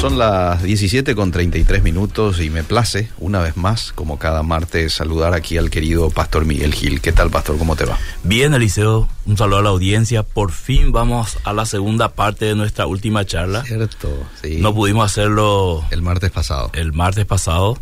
[0.00, 4.94] Son las 17 con 33 minutos y me place, una vez más, como cada martes,
[4.94, 7.02] saludar aquí al querido Pastor Miguel Gil.
[7.02, 7.58] ¿Qué tal, Pastor?
[7.58, 7.98] ¿Cómo te va?
[8.24, 9.10] Bien, Eliseo.
[9.26, 10.22] Un saludo a la audiencia.
[10.22, 13.62] Por fin vamos a la segunda parte de nuestra última charla.
[13.62, 14.08] Cierto,
[14.40, 14.56] sí.
[14.58, 16.70] No pudimos hacerlo el martes pasado.
[16.72, 17.78] El martes pasado.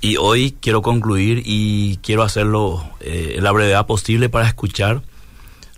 [0.00, 5.02] Y hoy quiero concluir y quiero hacerlo eh, en la brevedad posible para escuchar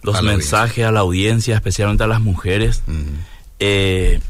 [0.02, 2.82] los A mensajes a la audiencia, especialmente a las mujeres.
[3.60, 4.20] Eh,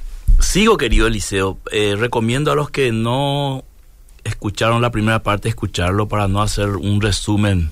[0.41, 1.59] sigo, querido Eliseo.
[1.71, 3.65] Eh, recomiendo a los que no
[4.25, 7.71] escucharon la primera parte, escucharlo para no hacer un resumen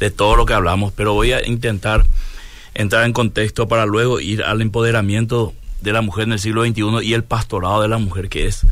[0.00, 2.04] de todo lo que hablamos, pero voy a intentar
[2.74, 6.82] entrar en contexto para luego ir al empoderamiento de la mujer en el siglo XXI
[7.02, 8.62] y el pastorado de la mujer, que es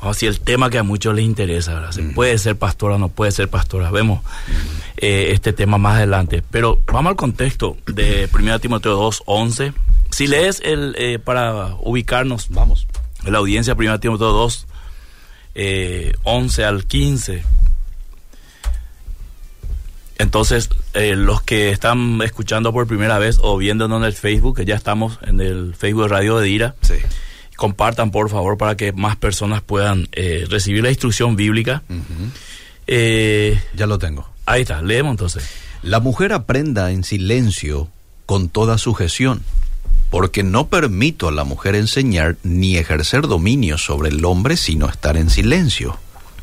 [0.00, 1.74] así el tema que a muchos les interesa.
[1.74, 1.92] ¿verdad?
[1.92, 3.90] ¿Se puede ser pastora, no puede ser pastora?
[3.90, 4.20] Vemos
[4.96, 6.42] eh, este tema más adelante.
[6.50, 9.72] Pero vamos al contexto de 1 Timoteo 2, 11.
[10.14, 12.86] Si lees el, eh, para ubicarnos, Vamos.
[13.24, 14.66] en la audiencia 1 Timoteo 2,
[15.56, 17.42] eh, 11 al 15.
[20.18, 24.64] Entonces, eh, los que están escuchando por primera vez o viéndonos en el Facebook, que
[24.64, 26.94] ya estamos en el Facebook de Radio de Dira, Sí.
[27.56, 31.82] compartan por favor para que más personas puedan eh, recibir la instrucción bíblica.
[32.86, 34.28] Eh, Ya lo tengo.
[34.46, 35.48] ahí está, leemos entonces.
[35.82, 37.88] La mujer aprenda en silencio
[38.26, 39.42] con toda sujeción,
[40.14, 45.16] porque no permito a la mujer enseñar ni ejercer dominio sobre el hombre sino estar
[45.16, 45.98] en silencio,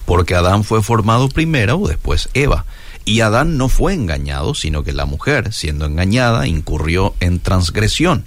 [0.05, 2.66] porque Adán fue formado primero o después Eva,
[3.05, 8.25] y Adán no fue engañado, sino que la mujer, siendo engañada, incurrió en transgresión.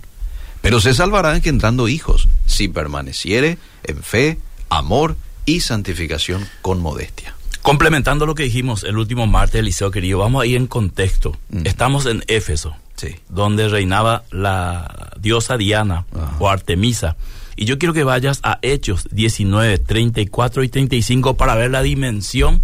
[0.63, 4.39] Pero se salvará engendrando hijos, si permaneciere en fe,
[4.71, 5.15] amor
[5.45, 7.35] y santificación con modestia.
[7.61, 11.37] Complementando lo que dijimos el último martes, Eliseo querido, vamos a ir en contexto.
[11.51, 11.67] Mm.
[11.67, 13.17] Estamos en Éfeso, Sí.
[13.29, 16.37] donde reinaba la diosa Diana Ajá.
[16.39, 17.17] o Artemisa.
[17.57, 22.61] Y yo quiero que vayas a Hechos 19, 34 y 35 para ver la dimensión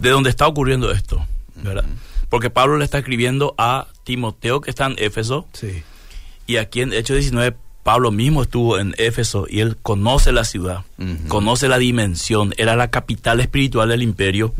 [0.00, 1.24] de donde está ocurriendo esto.
[1.56, 1.84] ¿verdad?
[2.28, 5.82] Porque Pablo le está escribiendo a Timoteo que está en Éfeso Sí.
[6.46, 10.84] y aquí en Hechos 19 Pablo mismo estuvo en Éfeso y él conoce la ciudad,
[11.28, 14.52] conoce la dimensión, era la capital espiritual del imperio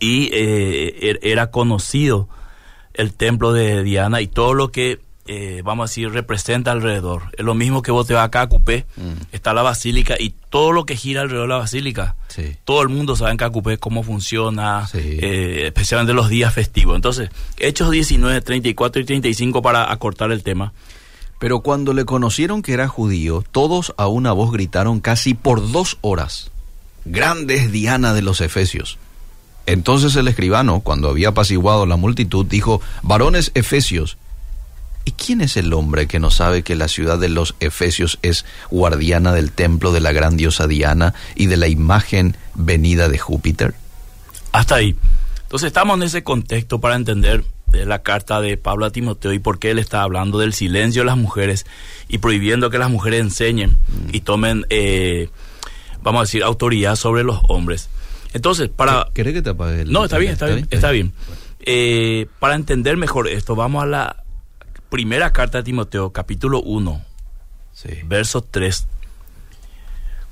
[0.00, 2.28] y eh, er- era conocido
[2.96, 7.22] el templo de Diana y todo lo que, eh, vamos a decir, representa alrededor.
[7.36, 8.86] Es lo mismo que vos te vas acá a Cupé,
[9.32, 12.16] está la basílica y todo lo que gira alrededor de la basílica.
[12.28, 12.56] Sí.
[12.64, 14.98] Todo el mundo sabe en Cacupé cómo funciona, Sí.
[15.02, 16.96] eh, especialmente los días festivos.
[16.96, 20.72] Entonces, Hechos 19, 34 y 35 para acortar el tema.
[21.38, 25.98] Pero cuando le conocieron que era judío, todos a una voz gritaron casi por dos
[26.00, 26.50] horas,
[27.04, 28.98] Grande es Diana de los Efesios.
[29.66, 34.16] Entonces el escribano, cuando había apaciguado la multitud, dijo, Varones Efesios,
[35.04, 38.44] ¿y quién es el hombre que no sabe que la ciudad de los Efesios es
[38.70, 43.74] guardiana del templo de la gran diosa Diana y de la imagen venida de Júpiter?
[44.52, 44.96] Hasta ahí.
[45.42, 49.58] Entonces estamos en ese contexto para entender la carta de Pablo a Timoteo y por
[49.58, 51.66] qué él está hablando del silencio de las mujeres
[52.08, 53.76] y prohibiendo que las mujeres enseñen
[54.12, 55.28] y tomen, eh,
[56.02, 57.90] vamos a decir, autoridad sobre los hombres.
[58.36, 59.08] Entonces, para...
[59.14, 61.12] ¿Querés que te apague el- No, está bien, está bien, está bien.
[61.60, 64.24] Eh, para entender mejor esto, vamos a la
[64.90, 67.02] primera carta de Timoteo, capítulo 1,
[67.72, 67.88] Sí.
[68.04, 68.86] verso 3.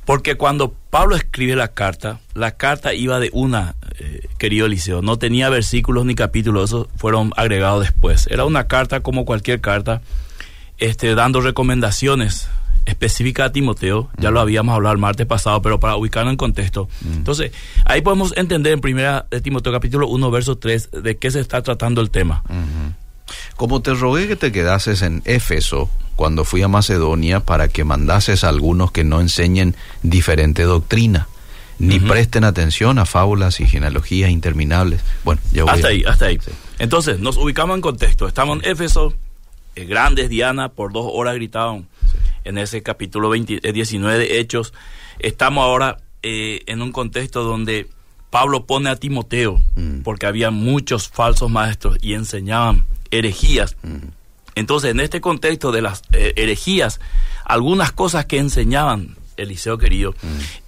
[0.04, 5.18] Porque cuando Pablo escribe la carta, la carta iba de una, eh, querido Eliseo, no
[5.18, 8.26] tenía versículos ni capítulos, esos fueron agregados después.
[8.26, 10.02] Era una carta como cualquier carta,
[10.76, 12.48] este, dando recomendaciones
[12.86, 16.88] específicas a Timoteo, ya lo habíamos hablado el martes pasado, pero para ubicarlo en contexto.
[17.04, 17.52] Entonces,
[17.84, 21.62] ahí podemos entender en primera de Timoteo capítulo 1, verso 3, de qué se está
[21.62, 22.42] tratando el tema.
[23.56, 28.44] Como te rogué que te quedases en Éfeso cuando fui a Macedonia para que mandases
[28.44, 31.26] a algunos que no enseñen diferente doctrina,
[31.78, 35.00] ni presten atención a fábulas y genealogías interminables.
[35.24, 36.38] Bueno, ya voy Hasta a- ahí, hasta ahí.
[36.44, 36.52] Sí.
[36.78, 38.28] Entonces, nos ubicamos en contexto.
[38.28, 39.14] Estamos en Éfeso,
[39.74, 41.86] eh, grandes Diana, por dos horas gritaban
[42.44, 44.72] en ese capítulo 20 eh, 19 de Hechos.
[45.18, 47.88] Estamos ahora eh, en un contexto donde
[48.30, 50.02] Pablo pone a Timoteo, Mm.
[50.02, 53.76] porque había muchos falsos maestros y enseñaban herejías.
[54.56, 57.00] Entonces, en este contexto de las eh, herejías,
[57.44, 60.14] algunas cosas que enseñaban, Eliseo querido,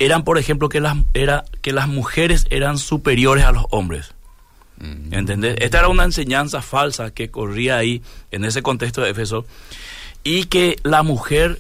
[0.01, 4.13] eran, por ejemplo, que las, era, que las mujeres eran superiores a los hombres.
[5.11, 5.57] ¿Entendés?
[5.61, 9.47] Esta era una enseñanza falsa que corría ahí en ese contexto de Éfeso
[10.23, 11.59] y que la mujer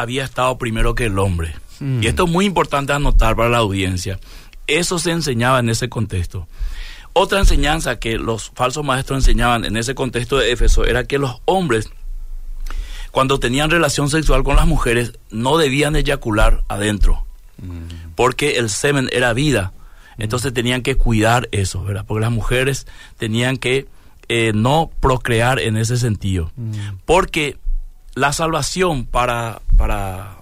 [0.00, 1.54] había estado primero que el hombre.
[1.80, 4.18] Y esto es muy importante anotar para la audiencia.
[4.66, 6.48] Eso se enseñaba en ese contexto.
[7.12, 11.42] Otra enseñanza que los falsos maestros enseñaban en ese contexto de Éfeso era que los
[11.44, 11.90] hombres
[13.16, 17.24] cuando tenían relación sexual con las mujeres, no debían eyacular adentro,
[17.56, 18.10] mm.
[18.14, 19.72] porque el semen era vida.
[20.18, 22.04] Entonces tenían que cuidar eso, ¿verdad?
[22.06, 23.86] Porque las mujeres tenían que
[24.28, 26.52] eh, no procrear en ese sentido.
[26.56, 26.72] Mm.
[27.06, 27.56] Porque
[28.14, 30.38] la salvación para, para,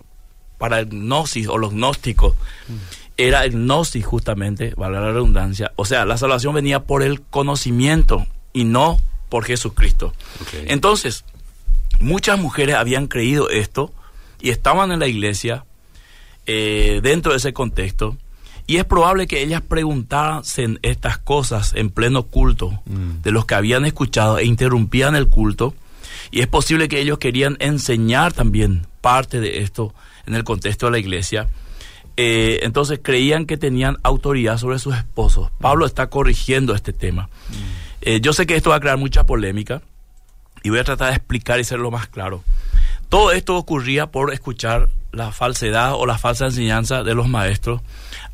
[0.58, 2.34] para el gnosis o los gnósticos
[2.68, 2.74] mm.
[3.16, 5.72] era el gnosis justamente, vale la redundancia.
[5.76, 8.98] O sea, la salvación venía por el conocimiento y no
[9.28, 10.12] por Jesucristo.
[10.66, 11.24] Entonces,
[12.00, 13.92] muchas mujeres habían creído esto
[14.40, 15.64] y estaban en la iglesia
[16.46, 18.16] eh, dentro de ese contexto
[18.66, 23.22] y es probable que ellas preguntasen estas cosas en pleno culto mm.
[23.22, 25.74] de los que habían escuchado e interrumpían el culto.
[26.30, 29.94] Y es posible que ellos querían enseñar también parte de esto
[30.26, 31.50] en el contexto de la iglesia.
[32.16, 35.50] Eh, entonces creían que tenían autoridad sobre sus esposos.
[35.60, 37.24] Pablo está corrigiendo este tema.
[37.24, 37.54] Mm.
[38.00, 39.82] Eh, yo sé que esto va a crear mucha polémica
[40.62, 42.42] y voy a tratar de explicar y lo más claro.
[43.10, 47.82] Todo esto ocurría por escuchar la falsedad o la falsa enseñanza de los maestros.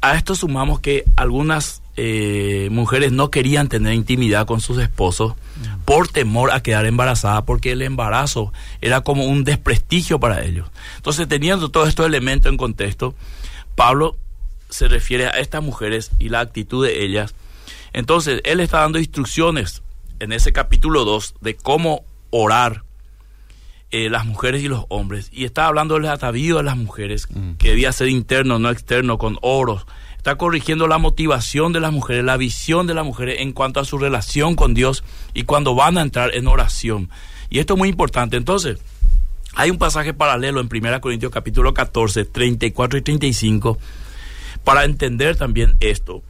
[0.00, 5.34] A esto sumamos que algunas eh, mujeres no querían tener intimidad con sus esposos
[5.84, 10.70] por temor a quedar embarazadas, porque el embarazo era como un desprestigio para ellos.
[10.96, 13.14] Entonces, teniendo todos estos elementos en contexto,
[13.74, 14.16] Pablo
[14.70, 17.34] se refiere a estas mujeres y la actitud de ellas.
[17.92, 19.82] Entonces, él está dando instrucciones
[20.20, 22.82] en ese capítulo 2 de cómo orar
[23.90, 25.28] eh, las mujeres y los hombres.
[25.32, 27.56] Y está hablando del atavío de las mujeres, mm.
[27.58, 29.84] que debía ser interno, no externo, con oros.
[30.20, 33.86] Está corrigiendo la motivación de las mujeres, la visión de las mujeres en cuanto a
[33.86, 35.02] su relación con Dios
[35.32, 37.08] y cuando van a entrar en oración.
[37.48, 38.36] Y esto es muy importante.
[38.36, 38.80] Entonces,
[39.54, 43.78] hay un pasaje paralelo en 1 Corintios capítulo 14, 34 y 35,
[44.62, 46.22] para entender también esto.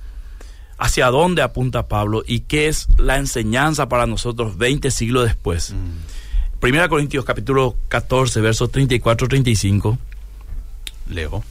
[0.79, 5.73] Hacia dónde apunta Pablo y qué es la enseñanza para nosotros 20 siglos después.
[5.73, 6.61] Mm.
[6.61, 9.99] Primera Corintios capítulo 14, versos 34-35.
[11.09, 11.43] Leo.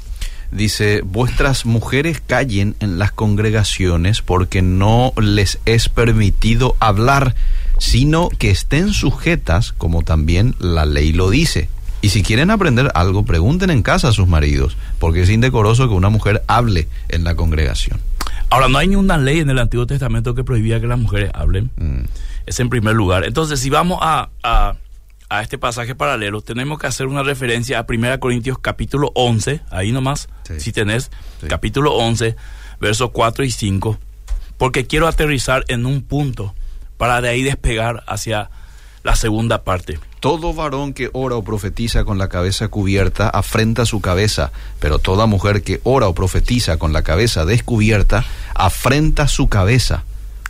[0.51, 7.36] Dice, vuestras mujeres callen en las congregaciones porque no les es permitido hablar,
[7.78, 11.69] sino que estén sujetas como también la ley lo dice.
[12.01, 15.94] Y si quieren aprender algo, pregunten en casa a sus maridos, porque es indecoroso que
[15.94, 18.00] una mujer hable en la congregación.
[18.50, 21.69] Ahora, no hay ninguna ley en el Antiguo Testamento que prohibía que las mujeres hablen.
[21.75, 22.06] Mm.
[22.45, 23.25] Es en primer lugar.
[23.25, 24.75] Entonces, si vamos a a
[25.38, 30.28] este pasaje paralelo, tenemos que hacer una referencia a 1 Corintios capítulo 11, ahí nomás,
[30.58, 31.12] si tenés,
[31.48, 32.36] capítulo 11,
[32.81, 34.00] versos 4 y 5,
[34.58, 36.56] porque quiero aterrizar en un punto
[36.98, 38.50] para de ahí despegar hacia
[39.04, 40.00] la segunda parte.
[40.20, 45.28] Todo varón que ora o profetiza con la cabeza cubierta afrenta su cabeza, pero toda
[45.28, 50.04] mujer que ora o profetiza con la cabeza descubierta afrenta su cabeza.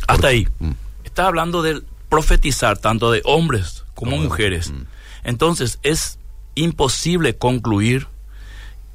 [0.08, 0.48] Hasta ahí.
[0.60, 0.72] Mm.
[1.04, 4.72] Está hablando del profetizar tanto de hombres como mujeres.
[4.72, 4.84] Mm.
[5.26, 6.20] Entonces es
[6.56, 8.08] imposible concluir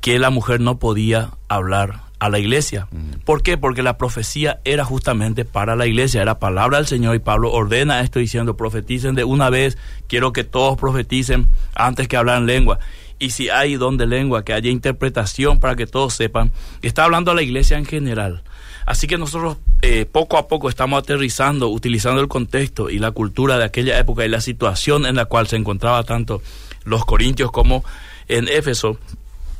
[0.00, 2.88] que la mujer no podía hablar a la iglesia.
[2.90, 3.20] Mm.
[3.24, 3.58] ¿Por qué?
[3.58, 8.00] Porque la profecía era justamente para la iglesia, era palabra del Señor y Pablo ordena
[8.00, 9.76] esto diciendo, profeticen de una vez,
[10.08, 12.78] quiero que todos profeticen antes que hablan lengua.
[13.18, 16.50] Y si hay don de lengua, que haya interpretación para que todos sepan.
[16.80, 18.42] Está hablando a la iglesia en general.
[18.86, 23.58] Así que nosotros eh, poco a poco estamos aterrizando, utilizando el contexto y la cultura
[23.58, 26.42] de aquella época y la situación en la cual se encontraba tanto
[26.84, 27.84] los corintios como
[28.28, 28.98] en Éfeso.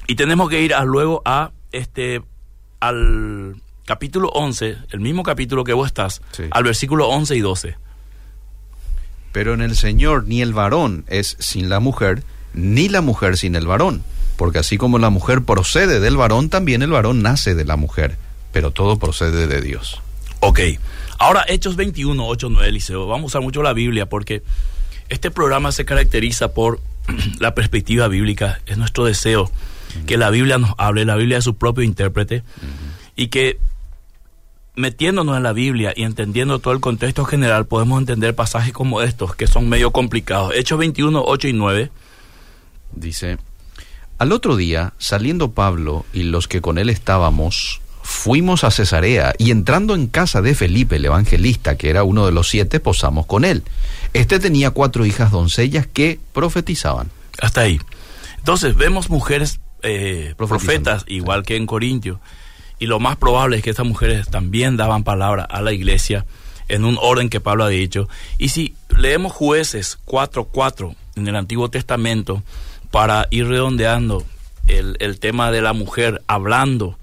[0.07, 2.23] Y tenemos que ir a, luego a este
[2.81, 7.77] al capítulo 11, el mismo capítulo que vos estás, al versículo 11 y 12.
[9.33, 13.57] Pero en el Señor ni el varón es sin la mujer, ni la mujer sin
[13.57, 14.05] el varón,
[14.37, 18.19] porque así como la mujer procede del varón, también el varón nace de la mujer
[18.55, 20.01] pero todo procede de Dios.
[20.39, 20.61] Ok,
[21.19, 23.09] ahora Hechos 21, 8, 9, Eliseo.
[23.09, 24.45] Vamos a usar mucho la Biblia porque
[25.09, 26.81] este programa se caracteriza por
[27.41, 28.61] la perspectiva bíblica.
[28.67, 29.51] Es nuestro deseo
[30.07, 32.45] que la Biblia nos hable, la Biblia es su propio intérprete
[33.17, 33.59] y que
[34.77, 39.35] metiéndonos en la Biblia y entendiendo todo el contexto general podemos entender pasajes como estos
[39.35, 40.55] que son medio complicados.
[40.55, 41.91] Hechos 21, 8 y 9.
[42.93, 43.39] Dice,
[44.19, 49.51] al otro día, saliendo Pablo y los que con él estábamos, fuimos a Cesarea y
[49.51, 53.45] entrando en casa de Felipe el evangelista, que era uno de los siete, posamos con
[53.45, 53.65] él.
[54.13, 57.11] Este tenía cuatro hijas doncellas que profetizaban.
[57.41, 57.81] Hasta ahí.
[58.37, 62.21] Entonces vemos mujeres eh, profetas, igual que en Corintio,
[62.79, 66.27] y lo más probable es que estas mujeres también daban palabra a la iglesia
[66.69, 68.09] en un orden que Pablo ha dicho.
[68.37, 72.43] Y si leemos jueces 4.4 en el Antiguo Testamento,
[72.91, 74.25] para ir redondeando
[74.67, 76.99] el, el tema de la mujer hablando,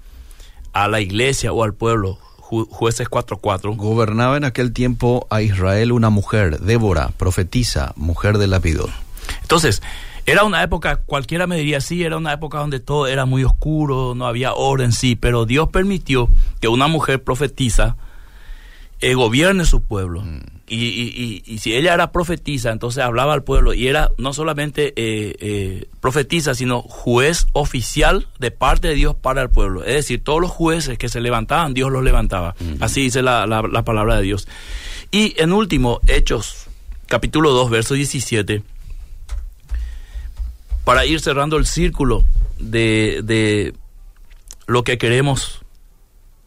[0.72, 2.18] a la iglesia o al pueblo.
[2.38, 3.76] jueces 4.4.
[3.76, 8.90] Gobernaba en aquel tiempo a Israel una mujer, Débora, profetisa, mujer de Lapidot.
[9.40, 9.82] Entonces,
[10.24, 14.14] Era una época, cualquiera me diría, sí, era una época donde todo era muy oscuro,
[14.14, 16.28] no había orden, sí, pero Dios permitió
[16.60, 17.96] que una mujer profetiza
[19.02, 20.22] eh, gobierne su pueblo.
[20.22, 20.40] Mm.
[20.68, 24.94] Y, y, y, si ella era profetisa, entonces hablaba al pueblo y era no solamente
[24.96, 29.84] eh, eh, profetisa, sino juez oficial de parte de Dios para el pueblo.
[29.84, 32.54] Es decir, todos los jueces que se levantaban, Dios los levantaba.
[32.58, 32.82] Mm.
[32.82, 34.48] Así dice la, la, la palabra de Dios.
[35.10, 36.68] Y en último, Hechos,
[37.06, 38.62] capítulo 2, verso 17
[40.84, 42.24] para ir cerrando el círculo
[42.58, 43.74] de, de
[44.66, 45.60] lo que queremos,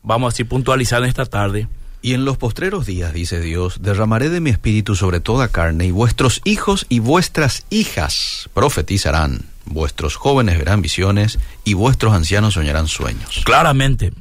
[0.04, 1.68] vamos a decir, puntualizar en esta tarde.
[2.06, 5.92] Y en los postreros días, dice Dios, derramaré de mi espíritu sobre toda carne, y
[5.92, 13.42] vuestros hijos y vuestras hijas profetizarán, vuestros jóvenes verán visiones, y vuestros ancianos soñarán sueños.
[13.44, 14.14] Claramente,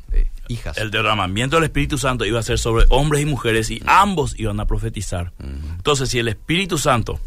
[0.48, 0.78] hijas.
[0.78, 4.60] el derramamiento del Espíritu Santo iba a ser sobre hombres y mujeres, y ambos iban
[4.60, 5.32] a profetizar.
[5.38, 7.20] Entonces, si el Espíritu Santo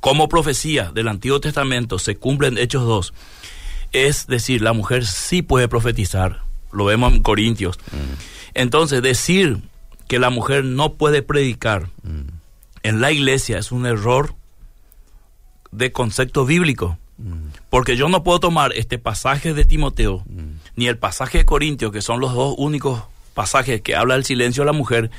[0.00, 3.14] como profecía del Antiguo Testamento se cumple en Hechos 2,
[3.92, 6.42] es decir, la mujer sí puede profetizar,
[6.72, 7.78] lo vemos en Corintios.
[7.92, 8.33] Mm.
[8.54, 9.58] Entonces, decir
[10.08, 12.28] que la mujer no puede predicar mm.
[12.82, 14.34] en la iglesia es un error
[15.72, 16.98] de concepto bíblico.
[17.18, 17.48] Mm.
[17.70, 20.24] Porque yo no puedo tomar este pasaje de Timoteo,
[20.76, 23.02] ni el pasaje de Corintios, que son los dos únicos
[23.34, 25.10] pasajes que habla del silencio de la mujer,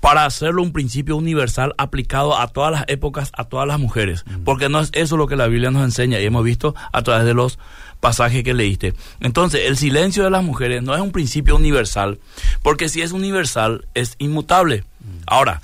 [0.00, 4.24] para hacerlo un principio universal aplicado a todas las épocas, a todas las mujeres.
[4.26, 4.44] Mm.
[4.44, 7.26] Porque no es eso lo que la Biblia nos enseña y hemos visto a través
[7.26, 7.58] de los
[8.00, 8.94] pasajes que leíste.
[9.20, 12.18] Entonces, el silencio de las mujeres no es un principio universal,
[12.62, 14.84] porque si es universal, es inmutable.
[15.00, 15.22] Mm.
[15.26, 15.62] Ahora,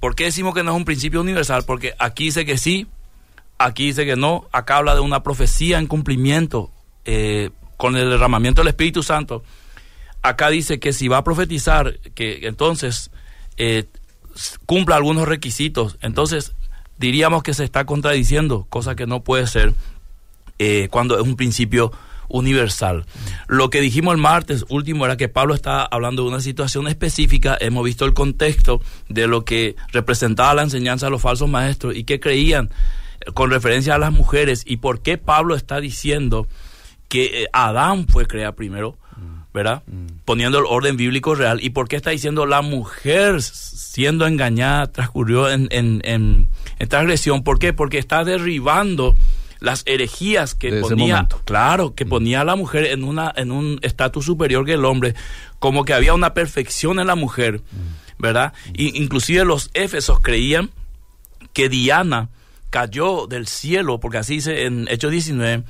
[0.00, 1.64] ¿por qué decimos que no es un principio universal?
[1.66, 2.86] Porque aquí dice que sí,
[3.58, 6.70] aquí dice que no, acá habla de una profecía en cumplimiento
[7.04, 9.42] eh, con el derramamiento del Espíritu Santo.
[10.22, 13.10] Acá dice que si va a profetizar, que entonces
[13.56, 13.86] eh,
[14.66, 15.98] cumpla algunos requisitos.
[16.00, 16.54] Entonces,
[16.98, 19.74] diríamos que se está contradiciendo, cosa que no puede ser
[20.62, 21.90] eh, cuando es un principio
[22.28, 23.04] universal.
[23.48, 27.58] Lo que dijimos el martes último era que Pablo está hablando de una situación específica,
[27.60, 32.04] hemos visto el contexto de lo que representaba la enseñanza de los falsos maestros y
[32.04, 32.70] que creían
[33.34, 36.46] con referencia a las mujeres y por qué Pablo está diciendo
[37.08, 38.96] que eh, Adán fue creado primero
[39.52, 39.82] ¿verdad?
[39.86, 40.06] Mm.
[40.24, 41.62] Poniendo el orden bíblico real.
[41.62, 46.48] ¿Y por qué está diciendo la mujer siendo engañada transcurrió en, en, en,
[46.88, 47.44] transgresión?
[47.44, 47.72] ¿Por qué?
[47.72, 49.14] Porque está derribando
[49.62, 52.08] las herejías que ponía, claro, que mm.
[52.08, 55.14] ponía a la mujer en una en un estatus superior que el hombre,
[55.60, 58.22] como que había una perfección en la mujer, mm.
[58.22, 58.52] ¿verdad?
[58.74, 60.70] Y, inclusive los éfesos creían
[61.52, 62.28] que Diana
[62.70, 65.62] cayó del cielo, porque así dice en Hechos 19,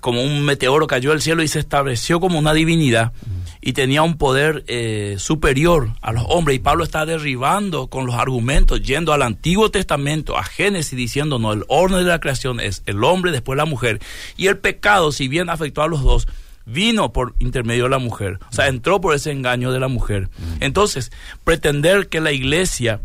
[0.00, 3.12] como un meteoro cayó del cielo y se estableció como una divinidad
[3.60, 6.56] y tenía un poder eh, superior a los hombres.
[6.56, 11.52] Y Pablo está derribando con los argumentos, yendo al Antiguo Testamento, a Génesis, diciendo, no,
[11.52, 14.00] el orden de la creación es el hombre, después la mujer.
[14.36, 16.26] Y el pecado, si bien afectó a los dos,
[16.64, 18.38] vino por intermedio de la mujer.
[18.50, 20.30] O sea, entró por ese engaño de la mujer.
[20.60, 21.12] Entonces,
[21.44, 23.00] pretender que la iglesia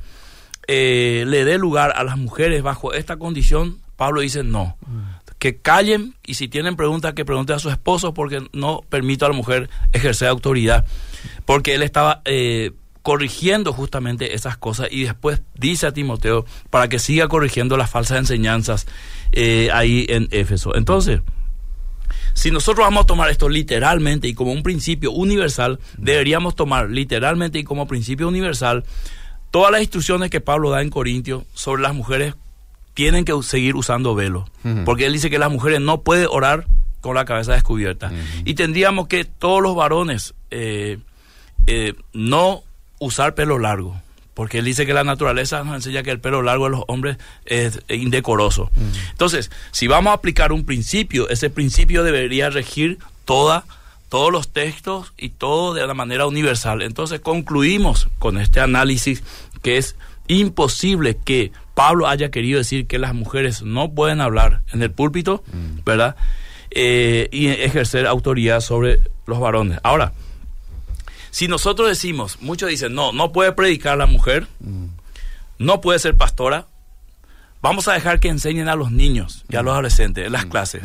[0.68, 4.78] eh, le dé lugar a las mujeres bajo esta condición, Pablo dice no
[5.46, 9.30] que callen y si tienen preguntas que pregunten a su esposo porque no permito a
[9.30, 10.88] la mujer ejercer autoridad.
[11.46, 12.72] Porque él estaba eh,
[13.04, 18.18] corrigiendo justamente esas cosas y después dice a Timoteo para que siga corrigiendo las falsas
[18.18, 18.88] enseñanzas
[19.34, 20.76] eh, ahí en Éfeso.
[20.76, 21.22] Entonces,
[22.34, 27.60] si nosotros vamos a tomar esto literalmente y como un principio universal, deberíamos tomar literalmente
[27.60, 28.84] y como principio universal
[29.52, 32.34] todas las instrucciones que Pablo da en Corintios sobre las mujeres
[32.96, 34.50] tienen que seguir usando velo.
[34.84, 36.66] Porque él dice que las mujeres no pueden orar
[37.02, 38.12] con la cabeza descubierta.
[38.46, 40.98] Y tendríamos que todos los varones eh,
[41.68, 42.64] eh, no
[42.98, 44.02] usar pelo largo.
[44.34, 47.18] Porque él dice que la naturaleza nos enseña que el pelo largo de los hombres
[47.46, 48.72] es indecoroso.
[49.12, 53.66] Entonces, si vamos a aplicar un principio, ese principio debería regir toda,
[54.10, 56.82] todos los textos y todo de una manera universal.
[56.82, 59.24] Entonces concluimos con este análisis
[59.62, 59.96] que es
[60.28, 65.44] imposible que Pablo haya querido decir que las mujeres no pueden hablar en el púlpito,
[65.54, 65.84] mm.
[65.86, 66.16] ¿verdad?
[66.72, 69.80] Eh, y ejercer autoridad sobre los varones.
[69.84, 70.14] Ahora,
[71.32, 74.86] si nosotros decimos, muchos dicen, no, no puede predicar la mujer, mm.
[75.60, 76.66] no puede ser pastora,
[77.62, 79.76] vamos a dejar que enseñen a los niños y a los mm.
[79.76, 80.84] adolescentes en las clases.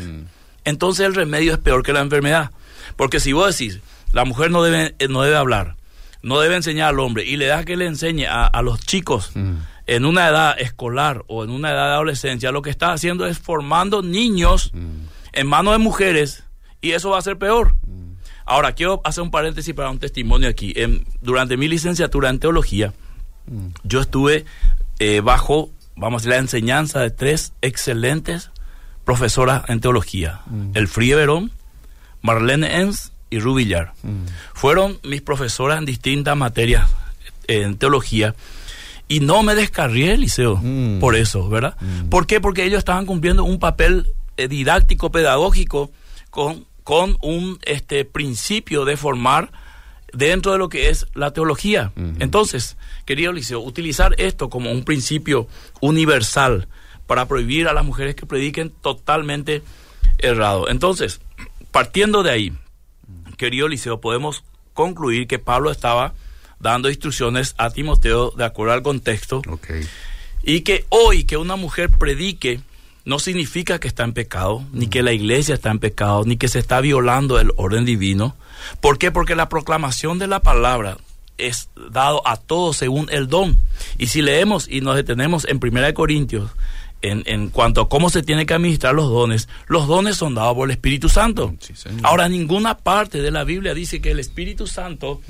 [0.65, 2.51] Entonces el remedio es peor que la enfermedad.
[2.97, 3.79] Porque si vos decís,
[4.11, 5.75] la mujer no debe, eh, no debe hablar,
[6.21, 9.31] no debe enseñar al hombre y le das que le enseñe a, a los chicos
[9.91, 13.39] en una edad escolar o en una edad de adolescencia, lo que está haciendo es
[13.39, 15.01] formando niños mm.
[15.33, 16.45] en manos de mujeres
[16.79, 17.75] y eso va a ser peor.
[17.85, 18.13] Mm.
[18.45, 20.73] Ahora, quiero hacer un paréntesis para un testimonio aquí.
[21.19, 22.93] durante mi licenciatura en teología,
[23.47, 23.67] mm.
[23.83, 24.45] yo estuve
[24.99, 28.49] eh, bajo, vamos a decir, la enseñanza de tres excelentes
[29.03, 30.39] profesoras en teología,
[30.73, 31.51] el Frie Verón,
[32.21, 33.91] Marlene Enz y Rubillar.
[34.53, 36.89] Fueron mis profesoras en distintas materias
[37.49, 38.35] eh, en teología
[39.11, 40.99] y no me descarrié el liceo Mm.
[40.99, 41.75] por eso, ¿verdad?
[41.81, 42.07] Mm.
[42.07, 42.39] ¿Por qué?
[42.39, 45.91] Porque ellos estaban cumpliendo un papel eh, didáctico, pedagógico,
[46.29, 49.51] con, con un este, principio de formar
[50.13, 51.91] dentro de lo que es la teología.
[52.19, 55.47] Entonces, querido Liceo, utilizar esto como un principio
[55.81, 56.67] universal
[57.05, 59.61] para prohibir a las mujeres que prediquen totalmente
[60.19, 60.69] errado.
[60.69, 61.19] Entonces,
[61.71, 62.53] partiendo de ahí,
[63.37, 66.13] querido Liceo, podemos concluir que Pablo estaba
[66.61, 69.41] dando instrucciones a Timoteo de acuerdo al contexto
[70.43, 72.61] y que hoy que una mujer predique
[73.03, 76.47] no significa que está en pecado, ni que la iglesia está en pecado, ni que
[76.47, 78.35] se está violando el orden divino.
[78.79, 79.11] ¿Por qué?
[79.11, 80.97] Porque la proclamación de la palabra
[81.37, 83.57] es dado a todos según el don.
[83.97, 86.51] Y si leemos y nos detenemos en 1 Corintios,
[87.01, 90.53] en, en cuanto a cómo se tienen que administrar los dones, los dones son dados
[90.53, 91.55] por el Espíritu Santo.
[91.59, 91.73] Sí.
[92.03, 95.21] Ahora, ninguna parte de la Biblia dice que el Espíritu Santo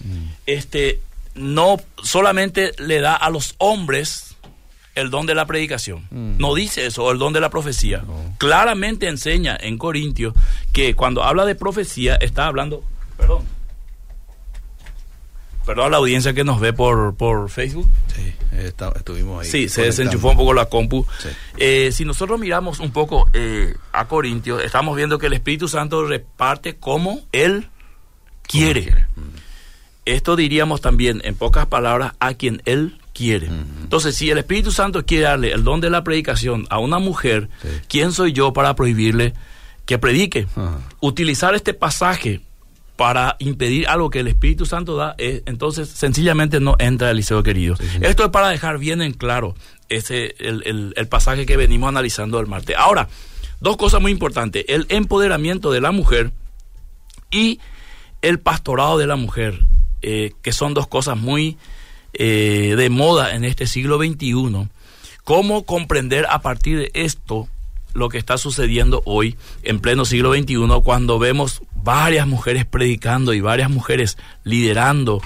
[0.46, 1.00] este,
[1.36, 4.36] no solamente le da a los hombres
[4.96, 6.06] el don de la predicación.
[6.12, 6.38] Mm.
[6.38, 8.00] No dice eso, el don de la profecía.
[8.00, 8.36] No.
[8.38, 10.34] Claramente enseña en Corintios
[10.74, 12.84] que cuando habla de profecía está hablando,
[13.18, 13.46] perdón,
[15.66, 17.88] perdón a la audiencia que nos ve por, por Facebook.
[18.16, 19.50] Sí, está- estuvimos ahí.
[19.50, 21.06] Sí, se desenchufó un poco la compu.
[21.20, 21.30] Sí.
[21.58, 26.06] Eh, si nosotros miramos un poco eh, a Corintios, estamos viendo que el Espíritu Santo
[26.06, 27.70] reparte como Él
[28.42, 28.84] quiere.
[28.84, 29.06] quiere.
[29.16, 29.22] Mm.
[30.06, 33.48] Esto diríamos también, en pocas palabras, a quien Él quiere.
[33.84, 37.50] Entonces, si el Espíritu Santo quiere darle el don de la predicación a una mujer,
[37.62, 37.68] Sí.
[37.88, 39.34] ¿quién soy yo para prohibirle
[39.86, 40.48] que predique?
[41.02, 42.42] Utilizar este pasaje
[42.96, 47.42] para impedir algo que el Espíritu Santo da, es- entonces sencillamente no entra el liceo
[47.44, 47.76] querido.
[47.76, 47.84] Sí.
[48.02, 49.56] Esto es para dejar bien en claro
[49.90, 52.76] ese, el, el- el pasaje que venimos analizando el martes.
[52.78, 53.08] Ahora,
[53.60, 54.66] dos cosas muy importantes.
[54.68, 56.32] El empoderamiento de la mujer
[57.32, 57.60] y
[58.22, 59.60] el pastorado de la mujer,
[60.02, 61.58] eh, que son dos cosas muy
[62.14, 64.68] eh, de moda en este siglo XXI.
[65.24, 67.48] ¿Cómo comprender a partir de esto
[67.94, 73.42] lo que está sucediendo hoy en pleno siglo XXI cuando vemos varias mujeres predicando y
[73.42, 75.22] varias mujeres liderando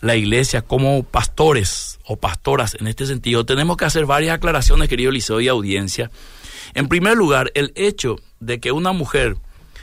[0.00, 3.46] la iglesia como pastores o pastoras en este sentido?
[3.46, 6.10] Tenemos que hacer varias aclaraciones, querido Liceo y audiencia.
[6.74, 9.36] En primer lugar, el hecho de que una mujer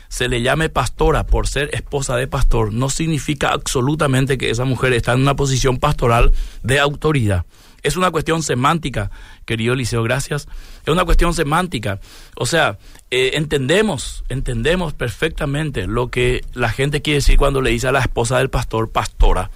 [0.09, 4.93] se le llame pastora por ser esposa de pastor no significa absolutamente que esa mujer
[4.93, 7.45] está en una posición pastoral de autoridad.
[7.83, 9.09] Es una cuestión semántica,
[9.45, 10.47] querido Liceo, gracias.
[10.85, 12.01] Es una cuestión semántica.
[12.35, 12.77] O sea,
[13.09, 18.01] eh, entendemos, entendemos perfectamente lo que la gente quiere decir cuando le dice a la
[18.01, 19.49] esposa del pastor pastora.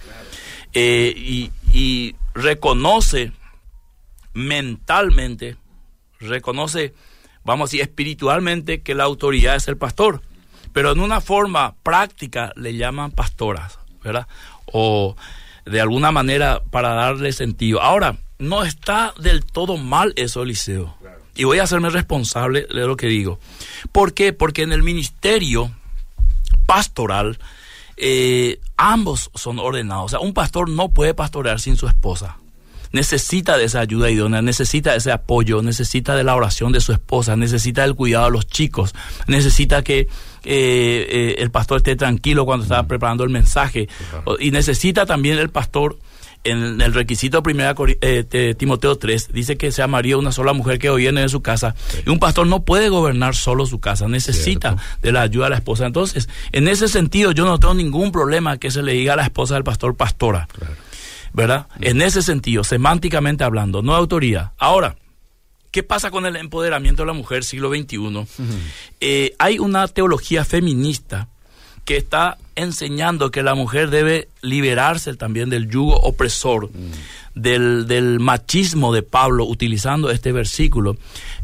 [0.72, 3.32] Eh, y, y reconoce
[4.32, 5.56] mentalmente,
[6.18, 6.94] reconoce,
[7.44, 10.22] vamos a decir, espiritualmente que la autoridad es el pastor,
[10.74, 14.26] pero en una forma práctica le llaman pastoras, ¿verdad?
[14.66, 15.16] O
[15.64, 17.80] de alguna manera para darle sentido.
[17.80, 20.96] Ahora, no está del todo mal eso, Eliseo.
[21.36, 23.38] Y voy a hacerme responsable de lo que digo.
[23.92, 24.32] ¿Por qué?
[24.32, 25.70] Porque en el ministerio
[26.66, 27.38] pastoral
[27.96, 30.06] eh, ambos son ordenados.
[30.06, 32.36] O sea, un pastor no puede pastorear sin su esposa
[32.94, 36.92] necesita de esa ayuda idónea, necesita de ese apoyo, necesita de la oración de su
[36.92, 38.94] esposa, necesita del cuidado de los chicos,
[39.26, 40.08] necesita que eh,
[40.44, 44.36] eh, el pastor esté tranquilo cuando está preparando el mensaje Claro.
[44.38, 45.98] y necesita también el pastor
[46.46, 50.78] en el requisito primera eh, de Timoteo 3 dice que sea María una sola mujer
[50.78, 51.74] que viene de su casa
[52.06, 54.98] y un pastor no puede gobernar solo su casa necesita Cierto.
[55.00, 58.58] de la ayuda de la esposa entonces en ese sentido yo no tengo ningún problema
[58.58, 60.74] que se le diga a la esposa del pastor pastora Claro.
[61.34, 61.66] ¿Verdad?
[61.80, 64.52] En ese sentido, semánticamente hablando, no autoridad.
[64.56, 64.96] Ahora,
[65.70, 68.26] ¿qué pasa con el empoderamiento de la mujer siglo XXI?
[69.00, 71.28] Eh, hay una teología feminista
[71.84, 76.70] que está enseñando que la mujer debe liberarse también del yugo opresor,
[77.34, 80.96] del, del machismo de Pablo, utilizando este versículo,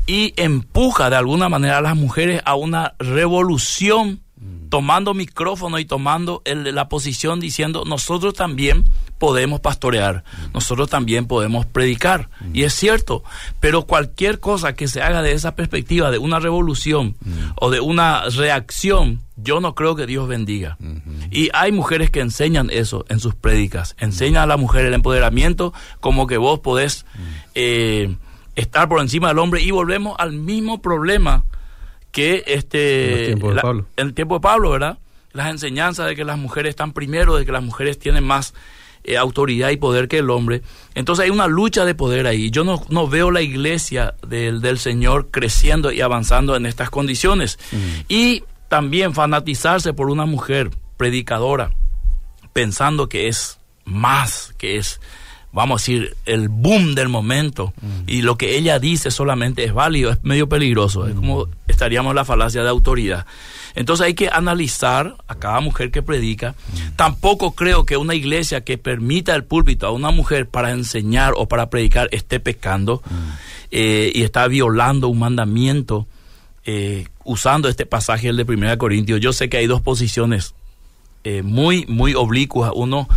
[0.06, 4.20] y empuja de alguna manera a las mujeres a una revolución,
[4.70, 8.84] tomando micrófono y tomando el- la posición diciendo, nosotros también
[9.20, 12.30] podemos pastorear, nosotros también podemos predicar.
[12.54, 13.22] Y es cierto,
[13.60, 17.14] pero cualquier cosa que se haga de esa perspectiva, de una revolución
[17.56, 20.78] o de una reacción, yo no creo que Dios bendiga.
[21.30, 25.74] Y hay mujeres que enseñan eso en sus prédicas, enseñan a la mujer el empoderamiento
[26.00, 27.04] como que vos podés
[27.54, 28.16] eh,
[28.56, 31.44] estar por encima del hombre y volvemos al mismo problema
[32.10, 33.86] que este En de la- Pablo.
[33.96, 34.98] en el tiempo de Pablo, ¿verdad?
[35.32, 38.52] Las enseñanzas de que las mujeres están primero, de que las mujeres tienen más
[39.04, 40.62] eh, autoridad y poder que el hombre.
[40.94, 42.50] Entonces hay una lucha de poder ahí.
[42.50, 47.58] Yo no, no veo la iglesia del, del, Señor creciendo y avanzando en estas condiciones.
[47.72, 47.76] Mm.
[48.08, 51.72] Y también fanatizarse por una mujer predicadora,
[52.52, 55.00] pensando que es más, que es
[55.52, 57.72] vamos a decir, el boom del momento
[58.06, 62.16] y lo que ella dice solamente es válido, es medio peligroso, es como estaríamos en
[62.16, 63.26] la falacia de autoridad.
[63.74, 66.54] Entonces hay que analizar a cada mujer que predica.
[66.96, 71.46] Tampoco creo que una iglesia que permita el púlpito a una mujer para enseñar o
[71.46, 73.02] para predicar esté pecando
[73.70, 76.06] eh, y está violando un mandamiento
[76.64, 79.20] eh, usando este pasaje el de 1 Corintios.
[79.20, 80.54] Yo sé que hay dos posiciones
[81.24, 83.08] eh, muy, muy oblicuas, uno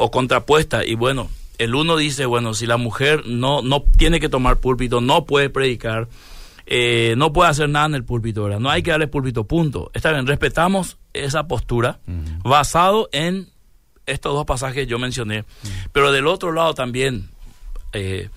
[0.00, 4.28] o contrapuesta y bueno, el uno dice, bueno, si la mujer no, no tiene que
[4.28, 6.08] tomar púlpito, no puede predicar,
[6.70, 8.60] eh, no puede hacer nada en el púlpito, ¿verdad?
[8.60, 9.90] No hay que darle púlpito, punto.
[9.94, 12.00] Está bien, respetamos esa postura
[12.42, 13.48] basado en
[14.04, 15.44] estos dos pasajes que yo mencioné.
[15.92, 17.30] Pero del otro lado también,
[17.94, 18.28] eh,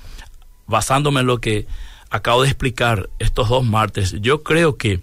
[0.66, 1.68] basándome en lo que
[2.10, 5.02] acabo de explicar estos dos martes, yo creo que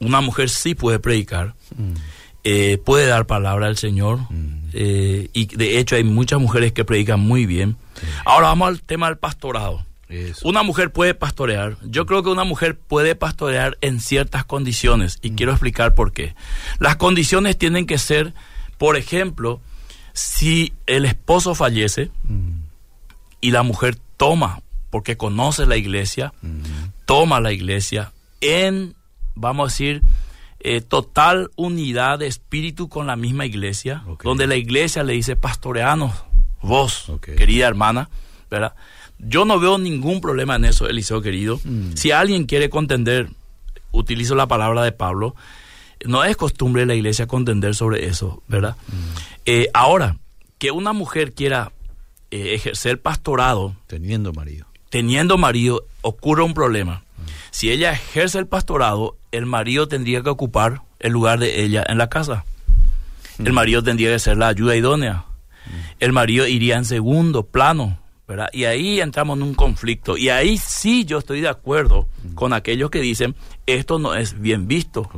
[0.00, 1.54] una mujer sí puede predicar,
[2.42, 4.18] eh, puede dar palabra al Señor,
[4.74, 7.76] eh, y de hecho hay muchas mujeres que predican muy bien.
[8.26, 9.86] Ahora vamos al tema del pastorado.
[10.42, 11.76] Una mujer puede pastorear.
[11.82, 15.36] Yo creo que una mujer puede pastorear en ciertas condiciones y mm.
[15.36, 16.34] quiero explicar por qué.
[16.78, 18.34] Las condiciones tienen que ser,
[18.78, 19.60] por ejemplo,
[20.12, 22.50] si el esposo fallece mm.
[23.40, 26.60] y la mujer toma, porque conoce la iglesia, mm.
[27.06, 28.94] toma la iglesia en,
[29.34, 30.02] vamos a decir,
[30.60, 36.12] eh, total unidad de espíritu con la misma iglesia, donde la iglesia le dice, pastoreanos,
[36.62, 38.08] vos, querida hermana,
[38.50, 38.74] ¿verdad?
[39.26, 41.60] Yo no veo ningún problema en eso, Eliseo querido.
[41.64, 41.92] Mm.
[41.94, 43.28] Si alguien quiere contender,
[43.92, 45.34] utilizo la palabra de Pablo,
[46.04, 48.76] no es costumbre de la iglesia contender sobre eso, ¿verdad?
[48.88, 48.92] Mm.
[49.46, 50.18] Eh, ahora,
[50.58, 51.72] que una mujer quiera
[52.30, 53.74] eh, ejercer pastorado.
[53.86, 54.66] Teniendo marido.
[54.90, 57.02] Teniendo marido, ocurre un problema.
[57.16, 57.22] Mm.
[57.50, 61.98] Si ella ejerce el pastorado, el marido tendría que ocupar el lugar de ella en
[61.98, 62.44] la casa.
[63.38, 65.24] El marido tendría que ser la ayuda idónea.
[65.98, 68.48] El marido iría en segundo plano, ¿verdad?
[68.52, 70.16] Y ahí entramos en un conflicto.
[70.16, 72.34] Y ahí sí yo estoy de acuerdo mm.
[72.34, 73.34] con aquellos que dicen,
[73.66, 75.10] esto no es bien visto,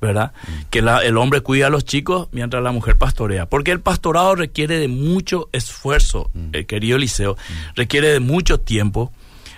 [0.00, 0.32] ¿verdad?
[0.46, 0.62] Mm.
[0.70, 3.46] Que el hombre cuida a los chicos mientras la mujer pastorea.
[3.46, 7.36] Porque el pastorado requiere de mucho esfuerzo, el querido Eliseo,
[7.74, 9.12] requiere de mucho tiempo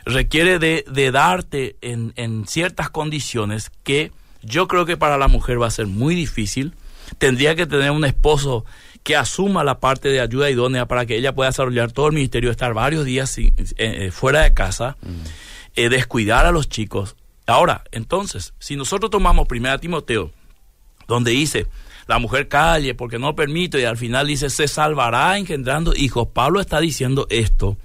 [0.05, 4.11] requiere de, de darte en, en, ciertas condiciones que
[4.43, 6.75] yo creo que para la mujer va a ser muy difícil.
[7.19, 8.65] Tendría que tener un esposo
[9.03, 12.51] que asuma la parte de ayuda idónea para que ella pueda desarrollar todo el ministerio,
[12.51, 15.09] estar varios días eh, eh, fuera de casa, mm.
[15.77, 17.17] eh, descuidar a los chicos.
[17.47, 20.31] Ahora, entonces, si nosotros tomamos 1 Timoteo,
[21.09, 21.67] donde dice,
[22.07, 26.61] la mujer calle porque no permite y al final dice, se salvará engendrando hijos, Pablo
[26.61, 27.77] está diciendo esto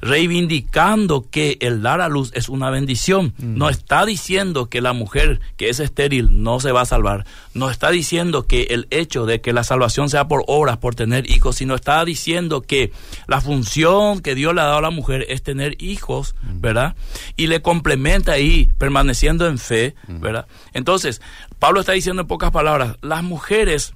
[0.00, 3.34] reivindicando que el dar a luz es una bendición.
[3.38, 3.58] Mm.
[3.58, 7.26] No está diciendo que la mujer que es estéril no se va a salvar.
[7.54, 11.30] No está diciendo que el hecho de que la salvación sea por obras, por tener
[11.30, 12.92] hijos, sino está diciendo que
[13.26, 16.60] la función que Dios le ha dado a la mujer es tener hijos, mm.
[16.60, 16.96] ¿verdad?
[17.36, 20.20] Y le complementa ahí, permaneciendo en fe, mm.
[20.20, 20.46] ¿verdad?
[20.72, 21.20] Entonces,
[21.58, 23.94] Pablo está diciendo en pocas palabras, las mujeres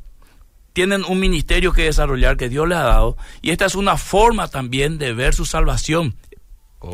[0.75, 4.49] tienen un ministerio que desarrollar que Dios les ha dado y esta es una forma
[4.49, 6.15] también de ver su salvación.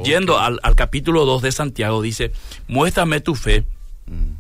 [0.05, 2.31] Yendo al, capítulo 2 de Santiago, dice,
[2.69, 3.65] muéstrame tu fe
[4.07, 4.35] mm.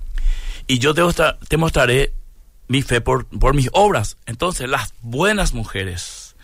[0.68, 1.03] y yo te,
[1.48, 2.12] te, mostraré
[2.68, 4.16] mi fe por, por mis obras.
[4.26, 6.37] Entonces, las buenas mujeres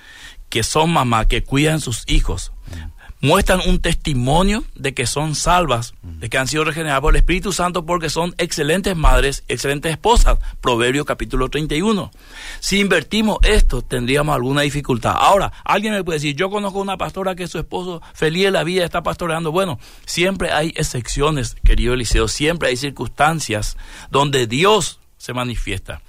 [0.48, 2.95] que son mamá, que cuidan sus hijos, mm
[3.26, 7.52] muestran un testimonio de que son salvas, de que han sido regeneradas por el Espíritu
[7.52, 10.38] Santo porque son excelentes madres, excelentes esposas.
[10.60, 12.12] Proverbios capítulo 31.
[12.60, 15.14] Si invertimos esto, tendríamos alguna dificultad.
[15.18, 18.62] Ahora, alguien me puede decir, yo conozco una pastora que su esposo feliz de la
[18.62, 19.50] vida está pastoreando.
[19.50, 23.76] Bueno, siempre hay excepciones, querido Eliseo, siempre hay circunstancias
[24.08, 26.00] donde Dios se manifiesta.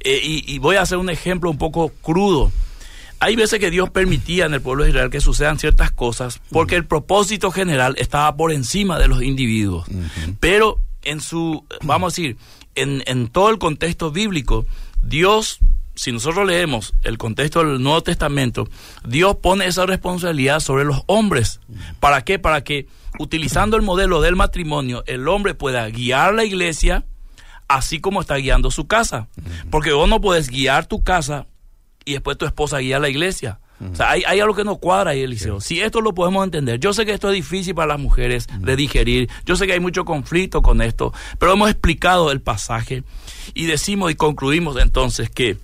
[0.00, 2.52] Eh, y voy a hacer un ejemplo un poco crudo
[3.22, 6.74] hay veces que Dios permitía en el pueblo de Israel que sucedan ciertas cosas porque
[6.74, 9.86] el propósito general estaba por encima de los individuos.
[10.40, 12.36] Pero en su, vamos a decir,
[12.74, 14.66] en, en todo el contexto bíblico,
[15.04, 15.60] Dios
[15.94, 18.66] si nosotros leemos el contexto del Nuevo Testamento,
[19.06, 21.60] Dios pone esa responsabilidad sobre los hombres.
[22.00, 22.40] ¿Para qué?
[22.40, 22.88] Para que
[23.20, 27.04] utilizando el modelo del matrimonio, el hombre pueda guiar la iglesia
[27.68, 29.28] así como está guiando su casa.
[29.70, 31.46] Porque vos no puedes guiar tu casa
[32.04, 33.58] y después tu esposa guía a la iglesia.
[33.90, 35.60] O sea, hay, algo que no cuadra ahí, Eliseo.
[35.60, 38.76] Si esto lo podemos entender, yo sé que esto es difícil para las mujeres de
[38.76, 43.02] digerir, yo sé que hay mucho conflicto con esto, pero hemos explicado el pasaje
[43.54, 45.56] y decimos y concluimos entonces que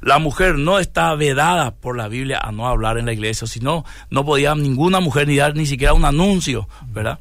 [0.00, 3.84] La mujer no está vedada por la Biblia a no hablar en la iglesia, sino
[4.10, 7.18] no podía ninguna mujer ni dar ni siquiera un anuncio, ¿verdad?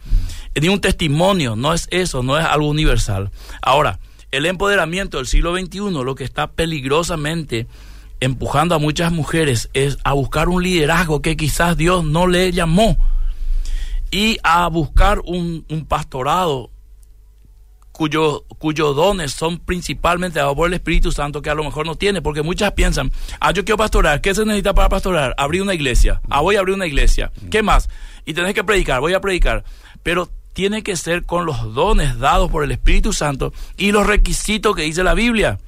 [0.59, 3.29] Ni un testimonio, no es eso, no es algo universal.
[3.61, 3.99] Ahora,
[4.31, 7.67] el empoderamiento del siglo XXI lo que está peligrosamente
[8.21, 12.97] empujando a muchas mujeres es a buscar un liderazgo que quizás Dios no le llamó
[14.11, 16.71] y a buscar un, un pastorado
[17.91, 21.95] cuyo, cuyos dones son principalmente dados por el Espíritu Santo que a lo mejor no
[21.95, 25.33] tiene, porque muchas piensan, ah, yo quiero pastorar, ¿qué se necesita para pastorar?
[25.37, 27.89] Abrir una iglesia, ah, voy a abrir una iglesia, ¿qué más?
[28.25, 29.63] Y tenés que predicar, voy a predicar,
[30.03, 34.75] pero tiene que ser con los dones dados por el Espíritu Santo y los requisitos
[34.75, 35.59] que dice la Biblia.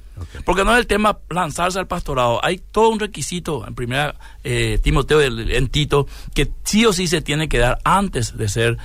[0.44, 2.44] Porque no es el tema lanzarse al pastorado.
[2.44, 7.20] Hay todo un requisito en primera eh, Timoteo, en Tito, que sí o sí se
[7.20, 8.78] tiene que dar antes de ser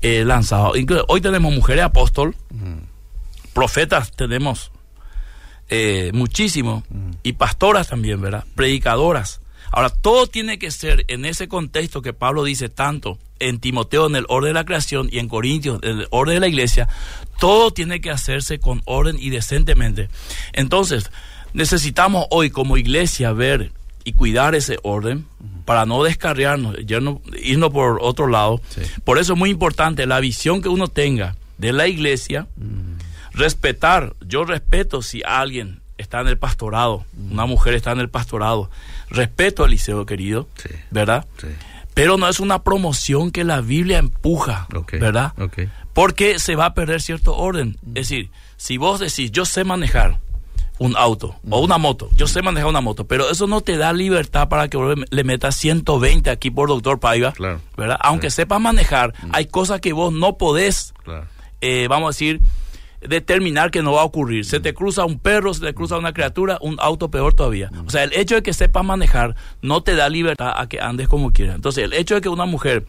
[0.00, 0.72] eh, lanzado.
[1.08, 2.34] hoy tenemos mujeres apóstol,
[3.52, 4.72] profetas tenemos
[5.68, 6.82] eh, muchísimo,
[7.22, 8.44] y pastoras también, ¿verdad?
[8.54, 9.41] Predicadoras.
[9.72, 14.16] Ahora, todo tiene que ser en ese contexto que Pablo dice tanto en Timoteo, en
[14.16, 16.88] el orden de la creación, y en Corintios, en el orden de la iglesia,
[17.40, 20.08] todo tiene que hacerse con orden y decentemente.
[20.52, 21.10] Entonces,
[21.54, 23.72] necesitamos hoy como iglesia ver
[24.04, 25.26] y cuidar ese orden
[25.64, 26.76] para no descarriarnos,
[27.42, 28.60] irnos por otro lado.
[29.04, 32.46] Por eso es muy importante la visión que uno tenga de la iglesia,
[33.32, 38.70] respetar, yo respeto si alguien está en el pastorado, una mujer está en el pastorado,
[39.08, 40.48] respeto al liceo querido,
[40.90, 41.26] ¿verdad?
[41.94, 45.32] Pero no es una promoción que la Biblia empuja, ¿verdad?
[45.92, 47.76] Porque se va a perder cierto orden.
[47.88, 50.18] Es decir, si vos decís, yo sé manejar
[50.78, 53.92] un auto o una moto, yo sé manejar una moto, pero eso no te da
[53.92, 54.78] libertad para que
[55.10, 57.32] le metas 120 aquí por doctor Paiva,
[57.76, 57.98] ¿verdad?
[58.00, 60.94] Aunque sepas manejar, hay cosas que vos no podés,
[61.60, 62.40] eh, vamos a decir,
[63.06, 64.44] determinar que no va a ocurrir.
[64.44, 67.70] Se te cruza un perro, se te cruza una criatura, un auto peor todavía.
[67.86, 71.08] O sea, el hecho de que sepas manejar no te da libertad a que andes
[71.08, 71.56] como quieras.
[71.56, 72.86] Entonces, el hecho de que una mujer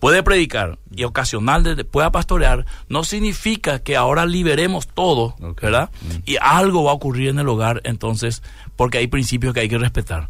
[0.00, 5.88] puede predicar y ocasional pueda pastorear, no significa que ahora liberemos todo, ¿verdad?
[6.26, 8.42] Y algo va a ocurrir en el hogar, entonces,
[8.76, 10.28] porque hay principios que hay que respetar.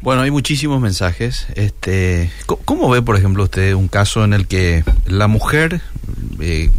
[0.00, 1.46] Bueno, hay muchísimos mensajes.
[1.54, 5.80] Este, ¿Cómo ve, por ejemplo, usted un caso en el que la mujer
[6.38, 6.70] eh,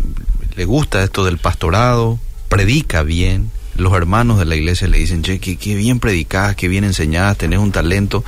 [0.60, 2.20] le gusta esto del pastorado,
[2.50, 6.84] predica bien, los hermanos de la iglesia le dicen, che, qué, bien predicás, qué bien
[6.84, 8.26] enseñás, tenés un talento,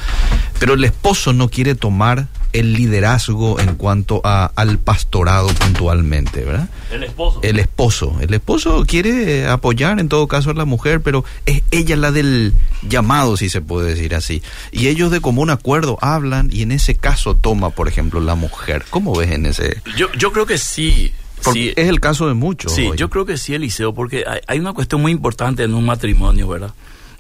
[0.57, 6.69] pero el esposo no quiere tomar el liderazgo en cuanto a, al pastorado puntualmente, ¿verdad?
[6.89, 7.39] El esposo.
[7.43, 8.17] El esposo.
[8.21, 12.53] El esposo quiere apoyar en todo caso a la mujer, pero es ella la del
[12.81, 14.41] llamado, si se puede decir así.
[14.71, 18.85] Y ellos de común acuerdo hablan y en ese caso toma, por ejemplo, la mujer.
[18.89, 19.81] ¿Cómo ves en ese?
[19.97, 21.11] Yo, yo creo que sí
[21.51, 22.73] sí, es el caso de muchos.
[22.73, 26.47] Sí, yo creo que sí, Eliseo, porque hay, una cuestión muy importante en un matrimonio,
[26.47, 26.73] ¿verdad?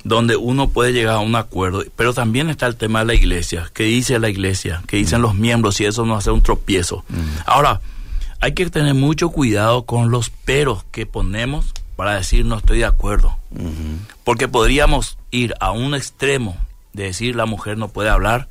[0.03, 3.69] Donde uno puede llegar a un acuerdo, pero también está el tema de la iglesia.
[3.73, 4.81] ¿Qué dice la iglesia?
[4.87, 5.23] ¿Qué dicen mm.
[5.23, 5.75] los miembros?
[5.75, 7.03] Si eso no hace un tropiezo.
[7.09, 7.41] Mm.
[7.45, 7.81] Ahora,
[8.39, 12.85] hay que tener mucho cuidado con los peros que ponemos para decir no estoy de
[12.85, 13.37] acuerdo.
[14.23, 16.57] Porque podríamos ir a un extremo
[16.93, 18.47] de decir la mujer no puede hablar,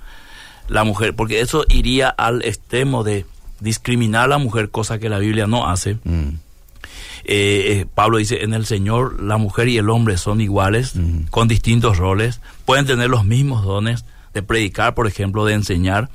[0.68, 3.26] la mujer, porque eso iría al extremo de
[3.60, 5.98] discriminar a la mujer, cosa que la Biblia no hace.
[6.04, 6.28] Mm.
[7.24, 11.24] Eh, eh, Pablo dice, en el Señor la mujer y el hombre son iguales, mm.
[11.30, 16.08] con distintos roles, pueden tener los mismos dones de predicar, por ejemplo, de enseñar,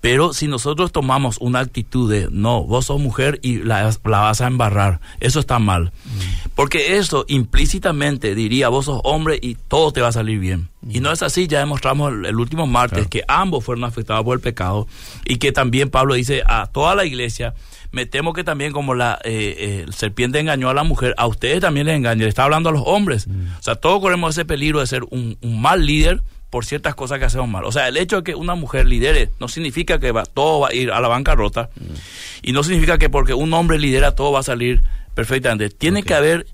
[0.00, 4.46] pero si nosotros tomamos una actitud de, no, vos sos mujer y la, vas a
[4.46, 5.92] embarrar, eso está mal.
[6.04, 6.48] Mm.
[6.54, 10.68] Porque eso implícitamente diría, vos sos hombre y todo te va a salir bien.
[10.88, 14.40] Y no es así, ya demostramos el, último martes que ambos fueron afectados por el
[14.40, 14.86] pecado
[15.24, 17.54] y que también Pablo dice a toda la iglesia,
[17.90, 21.60] me temo que también como la eh, eh, serpiente engañó a la mujer, a ustedes
[21.60, 23.26] también les engaña, le está hablando a los hombres.
[23.26, 23.48] Mm.
[23.58, 27.18] O sea, todos corremos ese peligro de ser un, un mal líder por ciertas cosas
[27.18, 27.64] que hacemos mal.
[27.64, 30.68] O sea, el hecho de que una mujer lidere no significa que va, todo va
[30.68, 31.94] a ir a la bancarrota mm.
[32.42, 34.80] y no significa que porque un hombre lidera todo va a salir
[35.14, 35.70] perfectamente.
[35.70, 36.46] Tiene que haber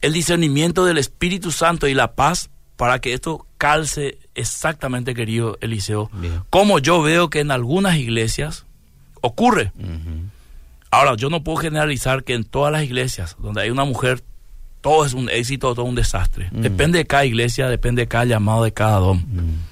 [0.00, 6.10] el discernimiento del Espíritu Santo y la paz para que esto calce exactamente, querido Eliseo,
[6.48, 8.66] como yo veo que en algunas iglesias
[9.20, 9.72] ocurre.
[10.90, 14.22] Ahora, yo no puedo generalizar que en todas las iglesias donde hay una mujer
[14.80, 16.48] todo es un éxito, todo un desastre.
[16.52, 16.60] Mm.
[16.60, 19.18] Depende de cada iglesia, depende de cada llamado de cada don.
[19.18, 19.68] Mm.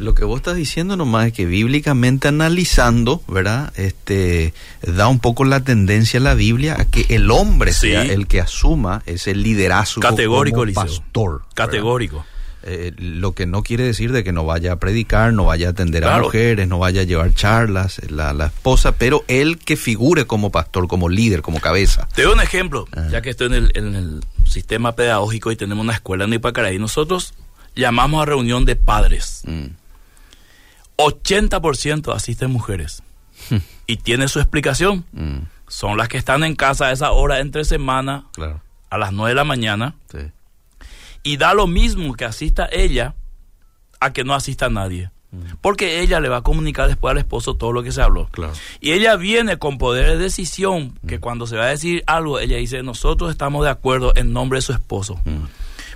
[0.00, 3.70] Lo que vos estás diciendo nomás es que bíblicamente analizando, ¿verdad?
[3.76, 8.26] Este da un poco la tendencia a la Biblia a que el hombre sea el
[8.26, 11.42] que asuma ese liderazgo categórico como pastor.
[11.52, 12.24] Categórico.
[12.62, 15.70] Eh, lo que no quiere decir de que no vaya a predicar, no vaya a
[15.70, 20.26] atender a mujeres, no vaya a llevar charlas, la, la, esposa, pero él que figure
[20.26, 22.06] como pastor, como líder, como cabeza.
[22.14, 26.24] Te doy un ejemplo, ya que estoy en el, sistema pedagógico y tenemos una escuela
[26.24, 26.78] en Ipacaraí.
[26.78, 27.34] Nosotros
[27.76, 29.44] llamamos a reunión de padres.
[30.96, 33.02] 80% asisten mujeres.
[33.86, 35.04] y tiene su explicación.
[35.68, 38.26] Son las que están en casa a esa hora entre semana,
[38.90, 39.94] a las 9 de la mañana.
[41.22, 43.14] Y da lo mismo que asista ella
[44.00, 45.10] a que no asista nadie.
[45.60, 48.28] Porque ella le va a comunicar después al esposo todo lo que se habló.
[48.80, 52.56] Y ella viene con poder de decisión, que cuando se va a decir algo, ella
[52.56, 55.20] dice, nosotros estamos de acuerdo en nombre de su esposo.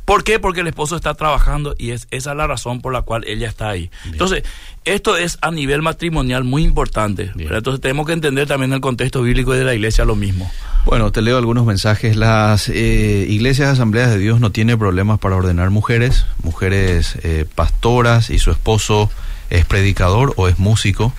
[0.04, 0.38] ¿Por qué?
[0.38, 3.48] Porque el esposo está trabajando y es esa es la razón por la cual ella
[3.48, 3.90] está ahí.
[4.04, 4.42] Entonces,
[4.84, 7.32] esto es a nivel matrimonial muy importante.
[7.36, 10.50] Entonces, tenemos que entender también el contexto bíblico de la iglesia lo mismo.
[10.84, 12.16] Bueno, te leo algunos mensajes.
[12.16, 18.28] Las eh, iglesias asambleas de Dios no tienen problemas para ordenar mujeres, mujeres eh, pastoras
[18.28, 19.10] y su esposo
[19.48, 21.14] es predicador o es músico.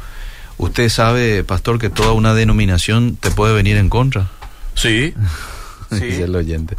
[0.58, 4.30] Usted sabe, pastor, que toda una denominación te puede venir en contra.
[4.76, 5.16] Sí.
[5.92, 6.22] sí.
[6.22, 6.76] el oyente.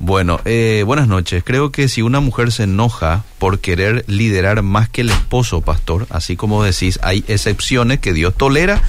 [0.00, 1.42] Bueno, eh, buenas noches.
[1.44, 6.06] Creo que si una mujer se enoja por querer liderar más que el esposo, pastor,
[6.10, 8.80] así como decís, hay excepciones que Dios tolera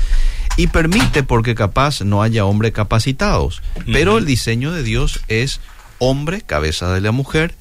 [0.55, 3.63] y permite porque capaz no haya hombres capacitados.
[3.91, 5.61] Pero el diseño de Dios es
[5.97, 7.55] hombre, cabeza de la mujer,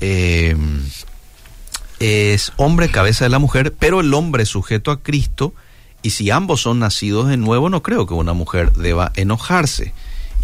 [0.00, 0.56] eh,
[2.00, 5.54] es hombre, cabeza de la mujer, pero el hombre sujeto a Cristo.
[6.02, 9.94] Y si ambos son nacidos de nuevo, no creo que una mujer deba enojarse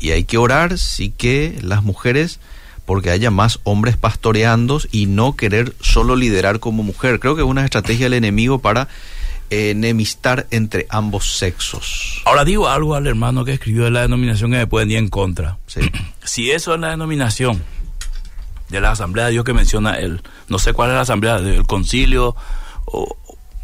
[0.01, 2.41] y hay que orar sí que las mujeres
[2.87, 7.21] porque haya más hombres pastoreando y no querer solo liderar como mujer.
[7.21, 8.89] Creo que es una estrategia del enemigo para
[9.51, 12.21] enemistar entre ambos sexos.
[12.25, 15.09] Ahora digo algo al hermano que escribió de la denominación que me pueden ir en
[15.09, 15.59] contra.
[15.67, 15.81] Sí.
[16.25, 17.63] Si eso es la denominación
[18.69, 21.67] de la Asamblea de Dios que menciona él, no sé cuál es la Asamblea, del
[21.67, 22.37] Concilio
[22.85, 23.17] o,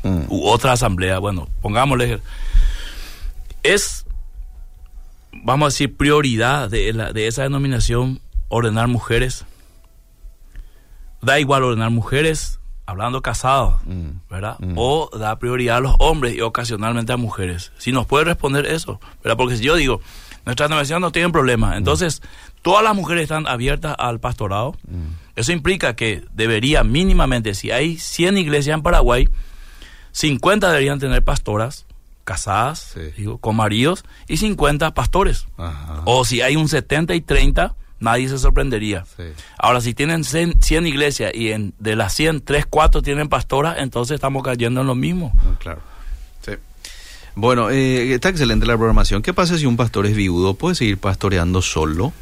[0.02, 0.22] mm.
[0.28, 2.20] u otra Asamblea, bueno, pongámosle,
[3.62, 4.05] es
[5.44, 9.44] vamos a decir, prioridad de, la, de esa denominación ordenar mujeres.
[11.22, 14.56] Da igual ordenar mujeres hablando casados, mm, ¿verdad?
[14.60, 14.74] Mm.
[14.76, 17.72] O da prioridad a los hombres y ocasionalmente a mujeres.
[17.78, 19.36] Si nos puede responder eso, ¿verdad?
[19.36, 20.00] Porque si yo digo,
[20.44, 21.78] nuestra denominación no tiene problema, mm.
[21.78, 22.22] entonces
[22.62, 24.76] todas las mujeres están abiertas al pastorado.
[25.34, 29.28] Eso implica que debería mínimamente, si hay 100 iglesias en Paraguay,
[30.12, 31.85] 50 deberían tener pastoras
[32.26, 35.46] casadas, digo, con maridos, y 50 pastores.
[36.04, 39.04] O si hay un 70 y 30, nadie se sorprendería.
[39.56, 44.16] Ahora, si tienen 100, iglesias y en, de las 100, 3, 4 tienen pastoras, entonces
[44.16, 45.32] estamos cayendo en lo mismo.
[45.38, 45.80] Ah, claro.
[46.44, 46.52] Sí.
[47.36, 49.22] Bueno, eh, está excelente la programación.
[49.22, 50.54] ¿Qué pasa si un pastor es viudo?
[50.54, 52.12] ¿Puede seguir pastoreando solo?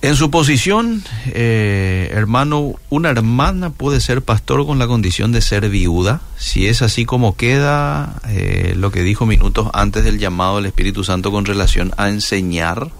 [0.00, 5.68] En su posición, eh, hermano, una hermana puede ser pastor con la condición de ser
[5.68, 6.20] viuda.
[6.36, 11.02] Si es así como queda eh, lo que dijo minutos antes del llamado del Espíritu
[11.02, 12.90] Santo con relación a enseñar.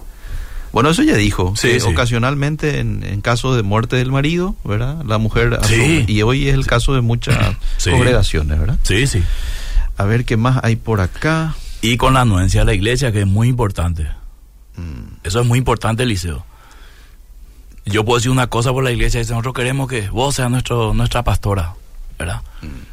[0.72, 1.54] Bueno, eso ya dijo.
[1.56, 5.00] Sí, Ocasionalmente, en, caso de muerte del marido, ¿verdad?
[5.06, 5.60] La mujer.
[5.68, 6.04] Sí.
[6.08, 7.38] Y hoy es el caso de muchas
[7.84, 8.78] congregaciones, ¿verdad?
[8.82, 9.22] Sí, sí.
[9.96, 11.54] A ver qué más hay por acá.
[11.80, 14.08] Y con la anuencia de la iglesia, que es muy importante.
[14.76, 15.22] Mm.
[15.22, 16.47] Eso es muy importante, Eliseo
[17.88, 20.94] yo puedo decir una cosa por la iglesia, y nosotros queremos que vos seas nuestro,
[20.94, 21.74] nuestra pastora,
[22.18, 22.42] ¿verdad?
[22.62, 22.88] Mm.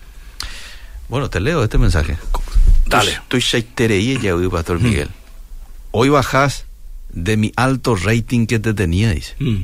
[1.09, 2.17] Bueno, te leo este mensaje.
[2.87, 3.11] Dale.
[3.11, 3.41] Estoy
[3.89, 4.83] y ya Pastor mm.
[4.83, 5.09] Miguel.
[5.91, 6.65] Hoy bajás
[7.09, 9.35] de mi alto rating que te teníais.
[9.39, 9.63] Mm.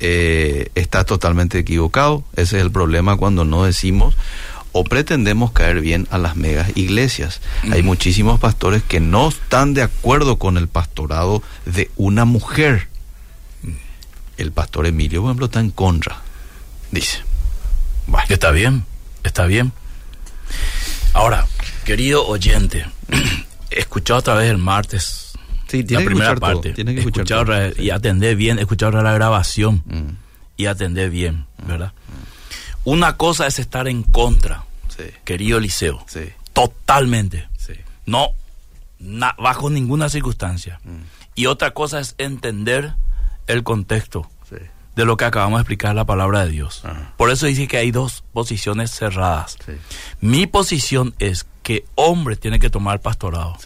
[0.00, 2.24] Eh, estás totalmente equivocado.
[2.34, 4.16] Ese es el problema cuando no decimos
[4.72, 7.40] o pretendemos caer bien a las megas iglesias.
[7.70, 12.88] Hay muchísimos pastores que no están de acuerdo con el pastorado de una mujer
[14.36, 16.20] el pastor Emilio, por ejemplo, está en contra,
[16.90, 17.18] dice.
[18.06, 18.26] Bueno.
[18.28, 18.84] Está bien,
[19.22, 19.72] está bien.
[21.12, 21.46] Ahora,
[21.84, 22.86] querido oyente,
[23.70, 25.24] escuchado otra vez el martes
[25.68, 26.72] sí, la primera parte.
[26.72, 30.16] tiene que escuchar y atender bien, escuchar la grabación mm.
[30.56, 31.66] y atender bien, mm.
[31.66, 31.92] ¿verdad?
[31.92, 32.90] Mm.
[32.90, 34.64] Una cosa es estar en contra,
[35.24, 36.04] querido Eliseo.
[36.52, 37.48] Totalmente.
[38.06, 38.32] No,
[39.38, 40.80] bajo ninguna circunstancia.
[41.34, 42.94] Y otra cosa es entender
[43.46, 44.28] el contexto
[44.96, 46.82] de lo que acabamos de explicar la palabra de Dios.
[47.16, 49.56] Por eso dice que hay dos posiciones cerradas.
[50.20, 53.56] Mi posición es que hombre tiene que tomar pastorado.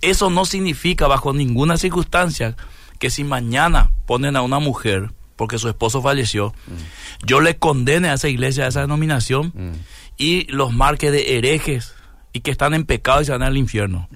[0.00, 2.56] Eso no significa bajo ninguna circunstancia
[2.98, 7.26] que si mañana ponen a una mujer porque su esposo falleció, mm.
[7.26, 9.72] yo le condene a esa iglesia, a esa denominación mm.
[10.16, 11.94] y los marque de herejes
[12.32, 14.08] y que están en pecado y se van al infierno.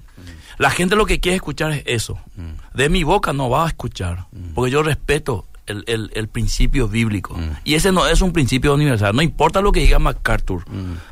[0.57, 2.19] La gente lo que quiere escuchar es eso.
[2.35, 2.77] Mm.
[2.77, 4.53] De mi boca no va a escuchar, mm.
[4.53, 7.35] porque yo respeto el, principio bíblico.
[7.35, 7.57] Mm.
[7.63, 9.15] Y ese no es un principio universal.
[9.15, 10.63] No importa lo que diga MacArthur,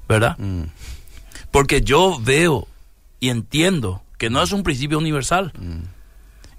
[0.07, 0.37] ¿verdad?
[1.51, 2.67] Porque yo veo
[3.19, 5.53] y entiendo que no es un principio universal.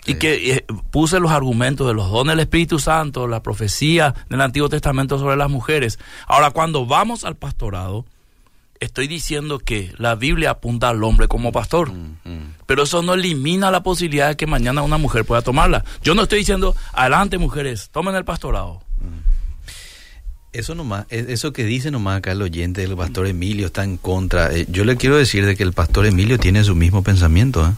[0.08, 4.40] Y que eh, puse los argumentos de los dones del Espíritu Santo, la profecía del
[4.40, 5.98] Antiguo Testamento sobre las mujeres.
[6.28, 8.04] Ahora, cuando vamos al pastorado,
[8.78, 11.92] estoy diciendo que la Biblia apunta al hombre como pastor.
[11.92, 12.45] Mm, mm.
[12.66, 15.84] Pero eso no elimina la posibilidad de que mañana una mujer pueda tomarla.
[16.02, 18.82] Yo no estoy diciendo, adelante mujeres, tomen el pastorado.
[19.00, 19.26] Mm.
[20.52, 23.98] Eso nomás, e, eso que dice nomás acá el oyente del pastor Emilio está en
[23.98, 24.52] contra.
[24.52, 27.72] Eh, yo le quiero decir de que el pastor Emilio tiene su mismo pensamiento, ¿eh?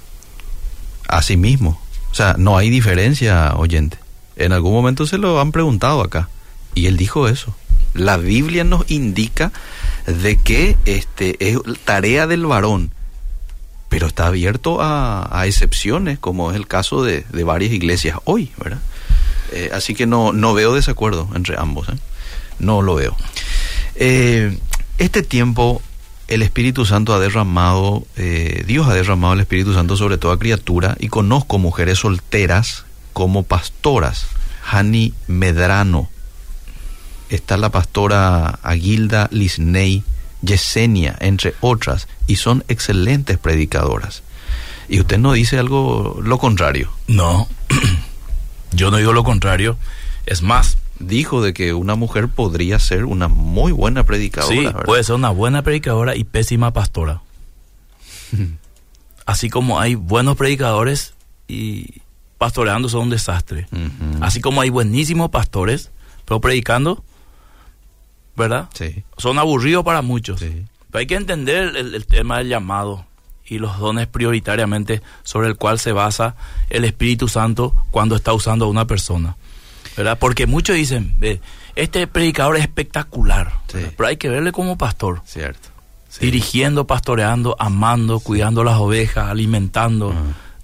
[1.09, 1.81] a sí mismo.
[2.13, 3.99] O sea, no hay diferencia, oyente.
[4.37, 6.29] En algún momento se lo han preguntado acá
[6.75, 7.55] y él dijo eso.
[7.95, 9.53] La Biblia nos indica
[10.07, 12.93] de que este es tarea del varón,
[13.89, 18.81] pero está abierto a, excepciones, como es el caso de, varias iglesias hoy, ¿verdad?
[19.53, 21.99] Eh, así que no, no veo desacuerdo entre ambos, ¿eh?
[22.59, 23.17] no lo veo.
[23.95, 24.59] Eh,
[24.99, 25.81] este tiempo
[26.27, 28.07] el Espíritu Santo ha derramado,
[28.67, 32.85] Dios ha derramado el Espíritu Santo sobre toda criatura y conozco mujeres solteras
[33.15, 34.27] como pastoras.
[34.71, 36.11] Hani Medrano,
[37.31, 40.05] está la pastora Aguilda Lisney,
[40.43, 44.23] Yesenia, entre otras, y son excelentes predicadoras.
[44.89, 46.91] Y usted no dice algo lo contrario.
[47.07, 47.49] No,
[48.73, 49.77] yo no digo lo contrario.
[50.27, 54.55] Es más, dijo de que una mujer podría ser una muy buena predicadora.
[54.55, 57.23] Sí, puede ser una buena predicadora y pésima pastora.
[59.27, 61.15] Así como hay buenos predicadores
[61.47, 62.01] y
[62.39, 63.69] pastoreando son un desastre.
[64.21, 65.91] Así como hay buenísimos pastores,
[66.25, 67.05] pero predicando
[68.39, 68.69] ¿verdad?
[68.73, 69.05] Sí.
[69.19, 70.41] Son aburridos para muchos.
[70.41, 73.05] Pero hay que entender el, tema del llamado
[73.45, 76.37] y los dones prioritariamente sobre el cual se basa
[76.71, 79.37] el Espíritu Santo cuando está usando a una persona.
[79.97, 80.17] ¿verdad?
[80.19, 81.17] Porque muchos dicen,
[81.75, 85.21] este predicador es espectacular, pero hay que verle como pastor.
[85.27, 85.69] Cierto.
[86.21, 90.15] Dirigiendo, pastoreando, amando, cuidando las ovejas, alimentando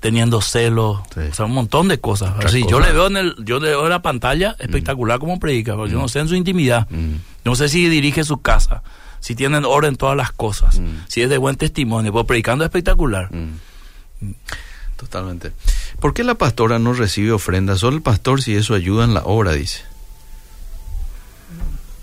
[0.05, 2.34] teniendo celos, o sea, un montón de cosas.
[2.44, 5.72] Así, yo le veo en el, yo le veo en la pantalla espectacular como predica,
[5.72, 6.86] pero yo no sé en su intimidad,
[7.42, 8.82] no sé si dirige su casa,
[9.20, 10.78] si tienen orden todas las cosas,
[11.09, 13.30] si es de buen testimonio, pero predicando espectacular.
[14.98, 15.52] Totalmente.
[16.00, 17.78] ¿Por qué la pastora no recibe ofrenda?
[17.78, 19.84] Solo el pastor si eso ayuda en la obra, dice.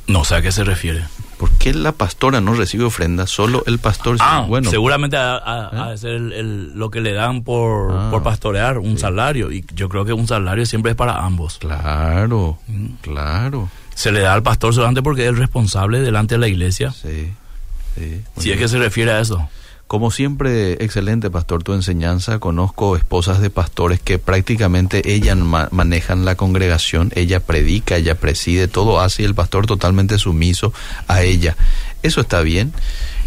[0.07, 1.05] No sé a qué se refiere.
[1.41, 3.25] ¿Por qué la pastora no recibe ofrenda?
[3.25, 4.17] Solo el pastor.
[4.19, 4.69] Ah, bueno.
[4.69, 9.51] seguramente a, ser lo que le dan por, ah, por pastorear, un salario.
[9.51, 11.57] Y yo creo que un salario siempre es para ambos.
[11.57, 12.85] Claro, mm.
[13.01, 13.71] claro.
[13.95, 16.91] Se le da al pastor solamente porque es el responsable delante de la iglesia.
[16.91, 17.33] Sí,
[17.95, 18.21] sí.
[18.37, 19.49] Si es que se refiere a eso.
[19.91, 22.39] Como siempre, excelente pastor tu enseñanza.
[22.39, 29.01] Conozco esposas de pastores que prácticamente ellas manejan la congregación, ella predica, ella preside, todo
[29.01, 30.71] hace y el pastor totalmente sumiso
[31.09, 31.57] a ella.
[32.03, 32.71] ¿Eso está bien?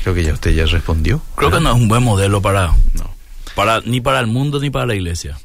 [0.05, 1.21] Creo que ya usted ya respondió.
[1.37, 3.11] Creo que no es un buen modelo para, no.
[3.55, 5.37] para ni para el mundo ni para la iglesia.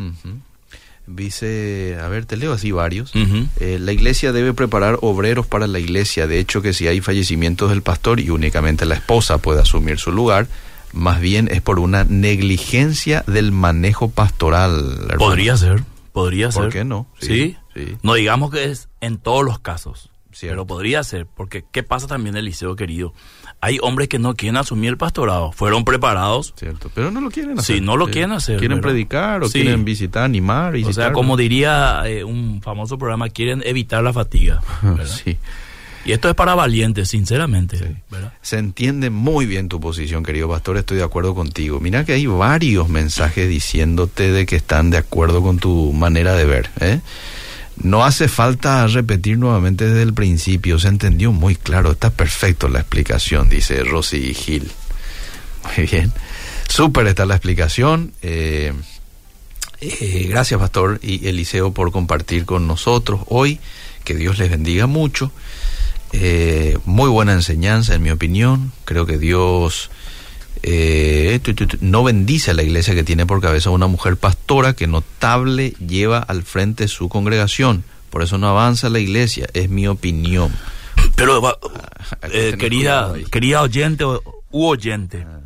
[1.05, 3.11] Dice, a ver, te leo así varios.
[3.59, 6.27] Eh, la iglesia debe preparar obreros para la iglesia.
[6.27, 10.13] De hecho, que si hay fallecimientos del pastor y únicamente la esposa puede asumir su
[10.13, 10.47] lugar,
[10.93, 15.07] más bien es por una negligencia del manejo pastoral.
[15.17, 16.63] Podría ser, podría ser.
[16.63, 17.07] ¿Por qué no?
[17.19, 17.57] Sí,
[18.01, 20.09] No digamos que es en todos los casos,
[20.41, 23.13] pero podría ser, porque ¿qué pasa también, Eliseo querido?
[23.61, 26.53] Hay hombres que no quieren asumir el pastorado, fueron preparados.
[26.55, 27.75] Cierto, pero no lo quieren hacer.
[27.75, 28.57] Sí, no lo quieren hacer.
[28.57, 30.75] Quieren predicar o quieren visitar, animar.
[30.75, 34.61] O sea, como diría eh, un famoso programa, quieren evitar la fatiga.
[35.05, 35.37] sí.
[36.05, 37.97] Y esto es para valientes, sinceramente.
[38.41, 41.79] Se entiende muy bien tu posición, querido pastor, estoy de acuerdo contigo.
[41.79, 46.45] Mira que hay varios mensajes diciéndote de que están de acuerdo con tu manera de
[46.45, 46.69] ver.
[46.79, 47.01] ¿eh?
[47.81, 52.79] No hace falta repetir nuevamente desde el principio, se entendió muy claro, está perfecto la
[52.79, 54.71] explicación, dice Rosy Gil.
[55.77, 56.11] Muy bien,
[56.67, 58.13] súper está la explicación.
[58.21, 58.73] Eh,
[59.81, 63.59] eh, gracias, pastor y Eliseo, por compartir con nosotros hoy.
[64.03, 65.31] Que Dios les bendiga mucho.
[66.11, 68.71] Eh, muy buena enseñanza, en mi opinión.
[68.85, 69.91] Creo que Dios
[70.63, 71.39] eh,
[71.81, 76.19] no bendice a la iglesia que tiene por cabeza una mujer pastora que notable lleva
[76.19, 77.83] al frente su congregación.
[78.09, 80.51] Por eso no avanza la iglesia, es mi opinión.
[81.15, 81.57] Pero, ah,
[82.31, 85.39] eh, querida, querida oyente u oyente, ah.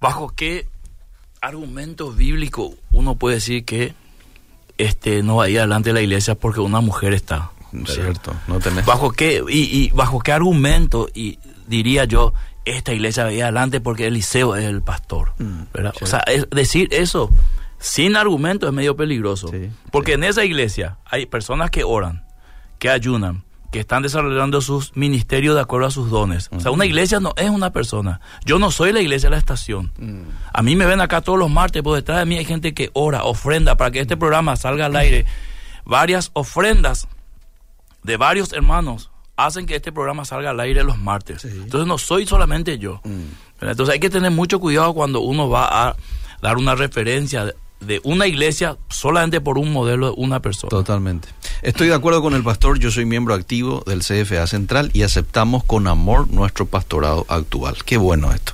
[0.00, 0.66] ¿bajo qué
[1.40, 3.94] argumento bíblico uno puede decir que
[4.78, 7.50] este no vaya adelante la iglesia porque una mujer está?
[7.84, 8.86] Cierto, no tenés.
[8.86, 12.32] ¿Bajo qué, y, bajo qué argumento y diría yo,
[12.64, 15.32] esta iglesia va adelante porque Eliseo es el pastor?
[15.38, 15.62] Mm,
[16.00, 17.30] o sea, decir eso
[17.78, 19.50] sin argumento es medio peligroso.
[19.90, 22.24] porque en esa iglesia hay personas que oran,
[22.78, 26.48] que ayunan, que están desarrollando sus ministerios de acuerdo a sus dones.
[26.52, 28.20] O sea, una iglesia no es una persona.
[28.44, 29.92] Yo no soy la iglesia de la estación.
[30.52, 32.90] A mí me ven acá todos los martes, por detrás de mí hay gente que
[32.94, 35.26] ora, ofrenda para que este programa salga al aire.
[35.84, 37.06] Varias ofrendas
[38.06, 41.44] de varios hermanos hacen que este programa salga al aire los martes.
[41.44, 43.02] Entonces no soy solamente yo.
[43.60, 45.96] Entonces hay que tener mucho cuidado cuando uno va a
[46.40, 50.70] dar una referencia de una iglesia solamente por un modelo de una persona.
[50.70, 51.28] Totalmente.
[51.62, 55.64] Estoy de acuerdo con el pastor, yo soy miembro activo del CFA Central y aceptamos
[55.64, 57.76] con amor nuestro pastorado actual.
[57.84, 58.52] Qué bueno esto.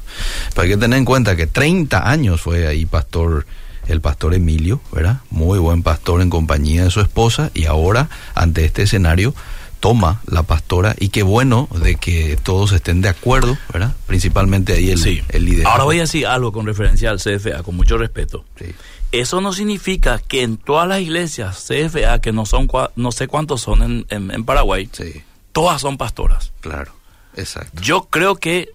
[0.54, 3.46] Pero hay que tener en cuenta que 30 años fue ahí pastor
[3.88, 5.20] el pastor Emilio, ¿verdad?
[5.30, 9.34] Muy buen pastor en compañía de su esposa y ahora ante este escenario
[9.82, 13.92] toma la pastora y qué bueno de que todos estén de acuerdo, ¿verdad?
[14.06, 15.66] Principalmente ahí el, el líder.
[15.66, 18.44] Ahora voy a decir algo con referencia al CFA, con mucho respeto.
[18.56, 18.66] Sí.
[19.10, 23.60] Eso no significa que en todas las iglesias CFA, que no son no sé cuántos
[23.60, 25.22] son en, en, Paraguay, sí.
[25.50, 26.52] todas son pastoras.
[26.60, 26.92] Claro,
[27.36, 27.82] exacto.
[27.82, 28.70] Yo creo que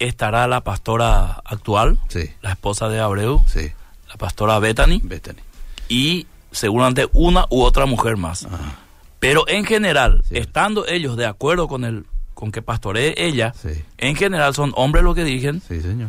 [0.00, 2.00] estará la pastora actual,
[2.42, 3.70] la esposa de Abreu, sí.
[4.10, 5.38] La pastora Bethany, Bethany,
[5.88, 8.44] y seguramente una u otra mujer más.
[8.44, 8.76] Ajá.
[9.20, 10.36] Pero en general, Sí.
[10.38, 12.04] estando ellos de acuerdo con el
[12.34, 13.68] con que pastoree ella, Sí.
[13.98, 16.08] en general son hombres los que dirigen Sí, señor.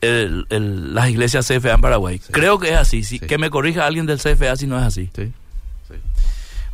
[0.00, 2.18] el- el- las iglesias CFA en Paraguay.
[2.32, 3.04] Creo que es así.
[3.04, 3.20] Sí.
[3.20, 5.10] Que me corrija alguien del CFA si no es así.
[5.14, 5.32] Sí.
[5.88, 5.94] sí.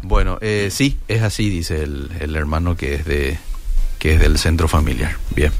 [0.03, 3.39] Bueno, eh, sí, es así, dice el, el hermano que es de
[3.99, 5.17] que es del centro familiar.
[5.35, 5.53] Bien.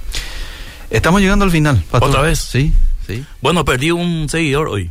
[0.91, 1.83] Estamos llegando al final.
[1.91, 2.11] pastor.
[2.11, 2.39] ¿Otra vez?
[2.39, 2.73] Sí,
[3.07, 3.25] sí.
[3.41, 4.91] Bueno, perdí un seguidor hoy.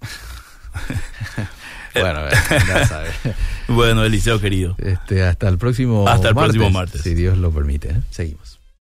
[1.94, 2.32] Bueno, eh,
[2.66, 3.14] ya sabes.
[3.68, 4.76] Bueno, Eliseo querido.
[4.78, 7.02] Este, hasta el próximo Hasta el próximo martes.
[7.02, 7.90] Si Dios lo permite.
[7.90, 8.00] ¿eh?
[8.10, 8.57] Seguimos.